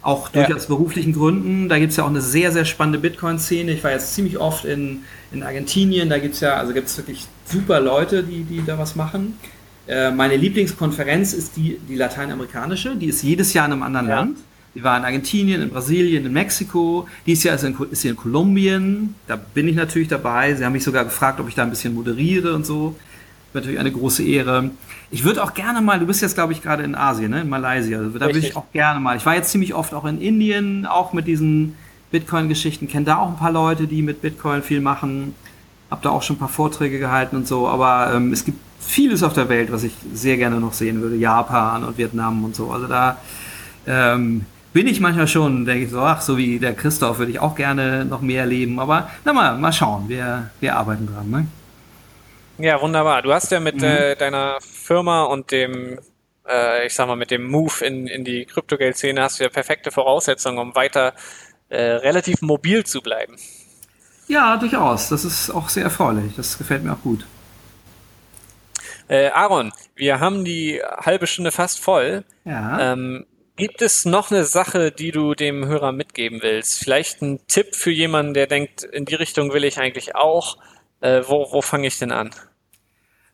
auch 0.02 0.30
Ja. 0.34 0.44
durchaus 0.44 0.66
beruflichen 0.66 1.12
Gründen. 1.12 1.68
Da 1.68 1.78
gibt 1.78 1.92
es 1.92 1.96
ja 1.96 2.04
auch 2.04 2.08
eine 2.10 2.20
sehr, 2.20 2.50
sehr 2.50 2.64
spannende 2.64 2.98
Bitcoin-Szene. 2.98 3.70
Ich 3.72 3.84
war 3.84 3.92
jetzt 3.92 4.14
ziemlich 4.14 4.38
oft 4.38 4.64
in, 4.64 5.04
in 5.32 5.42
Argentinien, 5.44 6.08
da 6.10 6.18
gibt 6.18 6.34
es 6.34 6.40
ja, 6.40 6.54
also 6.56 6.72
gibt 6.72 6.88
es 6.88 6.96
wirklich 6.96 7.26
super 7.44 7.78
Leute, 7.80 8.24
die, 8.24 8.42
die 8.42 8.64
da 8.66 8.78
was 8.78 8.96
machen. 8.96 9.38
Äh, 9.88 10.10
meine 10.10 10.36
Lieblingskonferenz 10.36 11.32
ist 11.32 11.56
die, 11.56 11.78
die 11.88 11.94
lateinamerikanische, 11.94 12.96
die 12.96 13.06
ist 13.06 13.22
jedes 13.22 13.52
Jahr 13.54 13.66
in 13.66 13.72
einem 13.72 13.84
anderen 13.84 14.08
Ja. 14.08 14.16
Land. 14.16 14.38
Die 14.76 14.84
war 14.84 14.98
in 14.98 15.04
Argentinien, 15.04 15.62
in 15.62 15.70
Brasilien, 15.70 16.26
in 16.26 16.34
Mexiko. 16.34 17.08
Dieses 17.24 17.44
Jahr 17.44 17.54
ist 17.54 17.62
sie 17.62 17.68
in, 17.68 17.76
ist 17.90 18.02
sie 18.02 18.08
in 18.08 18.16
Kolumbien. 18.16 19.14
Da 19.26 19.36
bin 19.36 19.66
ich 19.68 19.74
natürlich 19.74 20.08
dabei. 20.08 20.54
Sie 20.54 20.66
haben 20.66 20.74
mich 20.74 20.84
sogar 20.84 21.04
gefragt, 21.04 21.40
ob 21.40 21.48
ich 21.48 21.54
da 21.54 21.62
ein 21.62 21.70
bisschen 21.70 21.94
moderiere 21.94 22.54
und 22.54 22.66
so. 22.66 22.94
Natürlich 23.54 23.80
eine 23.80 23.90
große 23.90 24.22
Ehre. 24.22 24.70
Ich 25.10 25.24
würde 25.24 25.42
auch 25.42 25.54
gerne 25.54 25.80
mal, 25.80 25.98
du 25.98 26.06
bist 26.06 26.20
jetzt, 26.20 26.34
glaube 26.34 26.52
ich, 26.52 26.60
gerade 26.60 26.82
in 26.82 26.94
Asien, 26.94 27.30
ne? 27.30 27.40
in 27.40 27.48
Malaysia. 27.48 27.96
Also, 27.96 28.18
da 28.18 28.26
würde 28.26 28.38
ich 28.38 28.54
auch 28.54 28.70
gerne 28.72 29.00
mal. 29.00 29.16
Ich 29.16 29.24
war 29.24 29.34
jetzt 29.34 29.50
ziemlich 29.50 29.72
oft 29.72 29.94
auch 29.94 30.04
in 30.04 30.20
Indien, 30.20 30.84
auch 30.84 31.14
mit 31.14 31.26
diesen 31.26 31.74
Bitcoin-Geschichten. 32.10 32.86
Kenne 32.86 33.06
da 33.06 33.16
auch 33.16 33.28
ein 33.28 33.38
paar 33.38 33.52
Leute, 33.52 33.86
die 33.86 34.02
mit 34.02 34.20
Bitcoin 34.20 34.62
viel 34.62 34.82
machen. 34.82 35.34
Hab 35.90 36.02
da 36.02 36.10
auch 36.10 36.22
schon 36.22 36.36
ein 36.36 36.40
paar 36.40 36.50
Vorträge 36.50 36.98
gehalten 36.98 37.34
und 37.34 37.48
so. 37.48 37.66
Aber 37.66 38.12
ähm, 38.14 38.30
es 38.30 38.44
gibt 38.44 38.58
vieles 38.78 39.22
auf 39.22 39.32
der 39.32 39.48
Welt, 39.48 39.72
was 39.72 39.84
ich 39.84 39.94
sehr 40.12 40.36
gerne 40.36 40.60
noch 40.60 40.74
sehen 40.74 41.00
würde. 41.00 41.16
Japan 41.16 41.82
und 41.82 41.96
Vietnam 41.96 42.44
und 42.44 42.54
so. 42.54 42.70
Also 42.70 42.86
da 42.86 43.16
ähm, 43.86 44.44
bin 44.76 44.88
ich 44.88 45.00
manchmal 45.00 45.26
schon, 45.26 45.64
denke 45.64 45.84
ich 45.86 45.90
so, 45.90 46.00
ach, 46.00 46.20
so 46.20 46.36
wie 46.36 46.58
der 46.58 46.74
Christoph 46.74 47.16
würde 47.16 47.32
ich 47.32 47.38
auch 47.38 47.54
gerne 47.54 48.04
noch 48.04 48.20
mehr 48.20 48.42
erleben. 48.42 48.78
Aber 48.78 49.10
na 49.24 49.32
mal, 49.32 49.56
mal 49.56 49.72
schauen. 49.72 50.06
Wir, 50.06 50.50
wir 50.60 50.76
arbeiten 50.76 51.06
dran. 51.06 51.30
Ne? 51.30 51.46
Ja, 52.58 52.78
wunderbar. 52.82 53.22
Du 53.22 53.32
hast 53.32 53.50
ja 53.50 53.58
mit 53.58 53.76
Mhm. 53.76 53.84
äh, 53.84 54.16
deiner 54.16 54.58
Firma 54.60 55.22
und 55.22 55.50
dem, 55.50 55.98
äh, 56.46 56.86
ich 56.86 56.92
sag 56.92 57.06
mal, 57.08 57.16
mit 57.16 57.30
dem 57.30 57.50
Move 57.50 57.82
in, 57.86 58.06
in 58.06 58.22
die 58.22 58.44
Kryptogeld-Szene 58.44 59.22
hast 59.22 59.40
du 59.40 59.44
ja 59.44 59.48
perfekte 59.48 59.90
Voraussetzungen, 59.90 60.58
um 60.58 60.74
weiter 60.74 61.14
äh, 61.70 61.80
relativ 61.80 62.42
mobil 62.42 62.84
zu 62.84 63.00
bleiben. 63.00 63.34
Ja, 64.28 64.58
durchaus. 64.58 65.08
Das 65.08 65.24
ist 65.24 65.48
auch 65.48 65.70
sehr 65.70 65.84
erfreulich. 65.84 66.34
Das 66.36 66.58
gefällt 66.58 66.84
mir 66.84 66.92
auch 66.92 67.02
gut. 67.02 67.24
Äh, 69.08 69.30
Aaron, 69.30 69.72
wir 69.94 70.20
haben 70.20 70.44
die 70.44 70.82
halbe 70.98 71.26
Stunde 71.26 71.50
fast 71.50 71.80
voll. 71.80 72.24
Ja. 72.44 72.92
Ähm, 72.92 73.24
gibt 73.56 73.82
es 73.82 74.04
noch 74.04 74.30
eine 74.30 74.44
Sache, 74.44 74.92
die 74.92 75.10
du 75.10 75.34
dem 75.34 75.66
Hörer 75.66 75.92
mitgeben 75.92 76.42
willst? 76.42 76.78
Vielleicht 76.78 77.22
ein 77.22 77.40
Tipp 77.48 77.74
für 77.74 77.90
jemanden, 77.90 78.34
der 78.34 78.46
denkt, 78.46 78.84
in 78.84 79.04
die 79.04 79.14
Richtung 79.14 79.52
will 79.52 79.64
ich 79.64 79.78
eigentlich 79.78 80.14
auch. 80.14 80.58
Äh, 81.00 81.22
wo 81.26 81.48
wo 81.50 81.60
fange 81.60 81.86
ich 81.86 81.98
denn 81.98 82.12
an? 82.12 82.30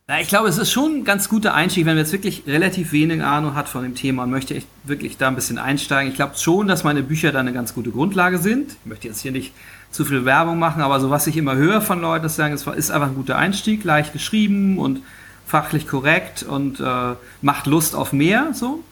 Na, 0.09 0.21
ich 0.21 0.29
glaube, 0.29 0.49
es 0.49 0.59
ist 0.59 0.73
schon 0.73 0.99
ein 0.99 1.05
ganz 1.05 1.29
guter 1.29 1.55
Einstieg, 1.55 1.87
wenn 1.87 1.95
man 1.95 2.05
jetzt 2.05 2.13
wirklich 2.13 2.43
relativ 2.47 2.93
wenig 2.93 3.23
Ahnung 3.23 3.55
hat 3.55 3.69
von 3.69 3.85
dem 3.85 3.95
Thema 3.95 4.25
und 4.25 4.31
möchte 4.31 4.55
echt 4.55 4.67
wirklich 4.83 5.17
da 5.17 5.29
ein 5.29 5.37
bisschen 5.37 5.59
einsteigen. 5.59 6.11
Ich 6.11 6.17
glaube 6.17 6.37
schon, 6.37 6.67
dass 6.67 6.83
meine 6.83 7.03
Bücher 7.03 7.31
da 7.31 7.39
eine 7.39 7.53
ganz 7.53 7.73
gute 7.73 7.91
Grundlage 7.91 8.39
sind. 8.39 8.73
Ich 8.73 8.87
möchte 8.87 9.07
jetzt 9.07 9.21
hier 9.21 9.31
nicht 9.31 9.53
zu 9.93 10.05
viel 10.05 10.25
Werbung 10.25 10.59
machen, 10.59 10.83
aber 10.83 10.99
so 10.99 11.11
was 11.11 11.27
ich 11.29 11.37
immer 11.37 11.55
höre 11.55 11.81
von 11.81 12.01
Leuten, 12.01 12.27
ist 12.27 12.37
sagen, 12.37 12.53
es 12.55 12.67
ist 12.67 12.91
einfach 12.91 13.09
ein 13.09 13.15
guter 13.15 13.39
Einstieg, 13.39 13.85
leicht 13.85 14.13
geschrieben 14.13 14.79
und 14.79 15.03
fachlich 15.47 15.87
korrekt 15.87 16.43
und 16.43 16.81
äh, 16.81 17.15
macht 17.41 17.67
Lust 17.67 17.95
auf 17.95 18.13
mehr. 18.13 18.49
So. 18.55 18.83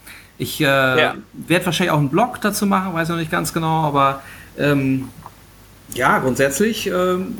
Ich 0.40 0.60
äh, 0.60 0.64
Ja. 0.64 1.14
werde 1.32 1.66
wahrscheinlich 1.66 1.92
auch 1.92 1.98
einen 1.98 2.08
Blog 2.08 2.40
dazu 2.40 2.64
machen, 2.66 2.94
weiß 2.94 3.08
noch 3.10 3.16
nicht 3.16 3.30
ganz 3.30 3.52
genau, 3.52 3.82
aber 3.84 4.22
ähm, 4.58 5.08
ja, 5.94 6.18
grundsätzlich 6.18 6.86
ähm, 6.86 7.36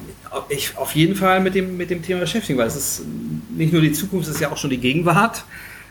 ich 0.49 0.77
auf 0.77 0.95
jeden 0.95 1.17
Fall 1.17 1.41
mit 1.41 1.55
dem, 1.55 1.77
mit 1.77 1.89
dem 1.91 2.03
Thema 2.03 2.21
beschäftigen, 2.21 2.59
weil 2.59 2.67
es 2.69 2.77
ist 2.77 3.03
nicht 3.57 3.73
nur 3.73 3.83
die 3.83 3.93
Zukunft, 3.93 4.29
es 4.29 4.35
ist 4.35 4.41
ja 4.41 4.53
auch 4.53 4.57
schon 4.59 4.71
die 4.71 4.79
Gegenwart. 4.79 5.45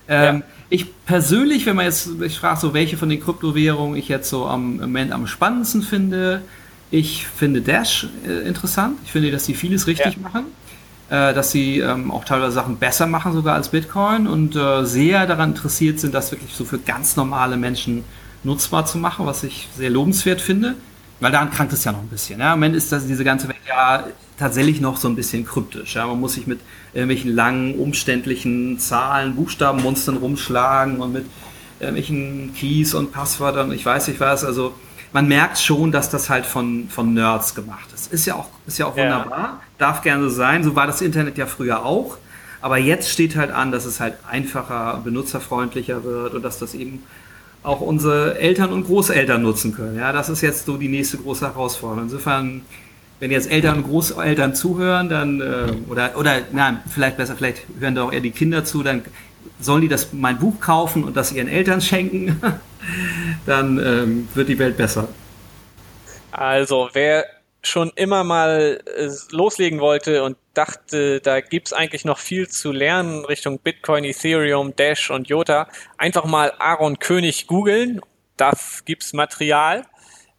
Ähm, 0.07 0.35
Ja. 0.37 0.41
Ich 0.71 0.85
persönlich, 1.05 1.65
wenn 1.65 1.75
man 1.75 1.85
jetzt, 1.85 2.09
ich 2.21 2.37
frage 2.37 2.59
so, 2.59 2.75
welche 2.75 2.95
von 2.95 3.09
den 3.09 3.19
Kryptowährungen 3.19 3.97
ich 3.97 4.07
jetzt 4.07 4.29
so 4.29 4.45
am 4.45 4.77
Moment 4.77 5.11
am 5.11 5.25
spannendsten 5.25 5.81
finde, 5.81 6.43
ich 6.91 7.25
finde 7.25 7.61
Dash 7.61 8.07
äh, 8.27 8.47
interessant. 8.47 8.99
Ich 9.03 9.11
finde, 9.11 9.31
dass 9.31 9.45
sie 9.45 9.55
vieles 9.55 9.87
richtig 9.87 10.13
Ja. 10.15 10.21
machen. 10.21 10.45
Äh, 11.09 11.33
dass 11.33 11.49
sie 11.51 11.79
ähm, 11.79 12.11
auch 12.11 12.23
teilweise 12.23 12.51
Sachen 12.51 12.77
besser 12.77 13.07
machen 13.07 13.33
sogar 13.33 13.55
als 13.55 13.69
Bitcoin 13.69 14.27
und 14.27 14.55
äh, 14.55 14.85
sehr 14.85 15.25
daran 15.25 15.49
interessiert 15.51 15.99
sind, 15.99 16.13
das 16.13 16.31
wirklich 16.31 16.53
so 16.53 16.65
für 16.65 16.77
ganz 16.77 17.15
normale 17.15 17.57
Menschen 17.57 18.03
nutzbar 18.43 18.85
zu 18.85 18.99
machen, 18.99 19.25
was 19.25 19.41
ich 19.43 19.69
sehr 19.75 19.89
lobenswert 19.89 20.39
finde. 20.39 20.75
Weil 21.19 21.31
daran 21.31 21.49
krankt 21.49 21.73
es 21.73 21.83
ja 21.83 21.91
noch 21.91 21.99
ein 21.99 22.07
bisschen. 22.09 22.39
Ja. 22.39 22.53
Im 22.53 22.59
Moment 22.59 22.75
ist 22.75 22.91
das, 22.91 23.07
diese 23.07 23.23
ganze 23.23 23.49
Welt 23.49 23.57
ja 23.67 24.05
tatsächlich 24.37 24.81
noch 24.81 24.97
so 24.97 25.07
ein 25.07 25.15
bisschen 25.15 25.45
kryptisch. 25.45 25.95
Ja. 25.95 26.05
Man 26.05 26.19
muss 26.19 26.33
sich 26.33 26.45
mit 26.45 26.59
irgendwelchen 26.93 27.33
langen, 27.33 27.75
umständlichen 27.75 28.77
Zahlen, 28.77 29.35
Buchstabenmonstern 29.35 30.17
rumschlagen 30.17 30.99
und 30.99 31.11
mit 31.11 31.25
irgendwelchen 31.79 32.53
Keys 32.53 32.93
und 32.93 33.11
Passwörtern, 33.11 33.71
ich 33.71 33.85
weiß 33.85 34.09
nicht 34.09 34.19
was. 34.19 34.45
Also 34.45 34.75
man 35.11 35.27
merkt 35.27 35.57
schon, 35.57 35.91
dass 35.91 36.09
das 36.09 36.29
halt 36.29 36.45
von, 36.45 36.87
von 36.89 37.13
Nerds 37.13 37.55
gemacht 37.55 37.87
ist. 37.93 38.11
Ist 38.13 38.25
ja 38.25 38.35
auch, 38.35 38.47
ist 38.67 38.77
ja 38.77 38.85
auch 38.85 38.95
ja. 38.95 39.03
wunderbar, 39.03 39.61
darf 39.77 40.01
gerne 40.01 40.29
sein. 40.29 40.63
So 40.63 40.75
war 40.75 40.87
das 40.87 41.01
Internet 41.01 41.37
ja 41.37 41.45
früher 41.45 41.85
auch. 41.85 42.17
Aber 42.61 42.77
jetzt 42.77 43.09
steht 43.09 43.35
halt 43.35 43.51
an, 43.51 43.71
dass 43.71 43.85
es 43.85 43.99
halt 43.99 44.15
einfacher, 44.29 44.99
benutzerfreundlicher 45.03 46.03
wird 46.03 46.33
und 46.33 46.43
dass 46.43 46.59
das 46.59 46.73
eben 46.73 47.03
auch 47.63 47.81
unsere 47.81 48.37
Eltern 48.37 48.71
und 48.71 48.85
Großeltern 48.85 49.41
nutzen 49.41 49.73
können. 49.75 49.97
Ja, 49.97 50.11
das 50.11 50.29
ist 50.29 50.41
jetzt 50.41 50.65
so 50.65 50.77
die 50.77 50.87
nächste 50.87 51.17
große 51.17 51.45
Herausforderung. 51.45 52.03
Insofern, 52.05 52.61
wenn 53.19 53.31
jetzt 53.31 53.49
Eltern 53.49 53.77
und 53.77 53.83
Großeltern 53.83 54.55
zuhören, 54.55 55.09
dann 55.09 55.41
äh, 55.41 55.71
oder 55.89 56.17
oder 56.17 56.39
nein, 56.51 56.79
vielleicht 56.89 57.17
besser, 57.17 57.35
vielleicht 57.35 57.63
hören 57.79 57.95
da 57.95 58.03
auch 58.03 58.13
eher 58.13 58.21
die 58.21 58.31
Kinder 58.31 58.63
zu, 58.63 58.83
dann 58.83 59.03
sollen 59.59 59.81
die 59.81 59.87
das 59.87 60.13
mein 60.13 60.37
Buch 60.39 60.59
kaufen 60.59 61.03
und 61.03 61.17
das 61.17 61.31
ihren 61.31 61.47
Eltern 61.47 61.81
schenken. 61.81 62.41
dann 63.45 63.77
ähm, 63.77 64.27
wird 64.33 64.49
die 64.49 64.59
Welt 64.59 64.77
besser. 64.77 65.07
Also, 66.31 66.89
wer 66.93 67.25
schon 67.61 67.91
immer 67.95 68.23
mal 68.23 68.79
äh, 68.85 69.09
loslegen 69.31 69.79
wollte 69.79 70.23
und 70.23 70.37
dachte, 70.53 71.19
da 71.19 71.41
gibt's 71.41 71.73
eigentlich 71.73 72.05
noch 72.05 72.17
viel 72.17 72.47
zu 72.47 72.71
lernen 72.71 73.25
Richtung 73.25 73.59
Bitcoin, 73.59 74.03
Ethereum, 74.03 74.75
Dash 74.75 75.09
und 75.09 75.27
Jota, 75.27 75.67
einfach 75.97 76.25
mal 76.25 76.53
Aaron 76.59 76.99
König 76.99 77.47
googeln. 77.47 78.01
Da 78.37 78.53
gibt's 78.85 79.13
Material. 79.13 79.83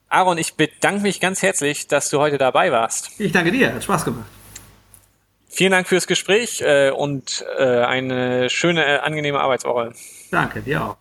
Aaron, 0.09 0.39
ich 0.39 0.55
bedanke 0.55 1.03
mich 1.03 1.21
ganz 1.21 1.43
herzlich, 1.43 1.87
dass 1.87 2.11
du 2.11 2.19
heute 2.19 2.39
dabei 2.39 2.73
warst. 2.73 3.11
Ich 3.21 3.33
danke 3.33 3.53
dir, 3.53 3.75
hat 3.75 3.85
Spaß 3.85 4.05
gemacht. 4.05 4.27
Vielen 5.49 5.73
Dank 5.73 5.89
fürs 5.89 6.07
Gespräch 6.07 6.63
äh, 6.63 6.91
und 6.91 7.45
äh, 7.59 7.65
eine 7.65 8.49
schöne, 8.49 9.03
angenehme 9.03 9.41
Arbeitswoche. 9.41 9.93
Danke, 10.31 10.63
dir 10.63 10.85
auch. 10.85 10.97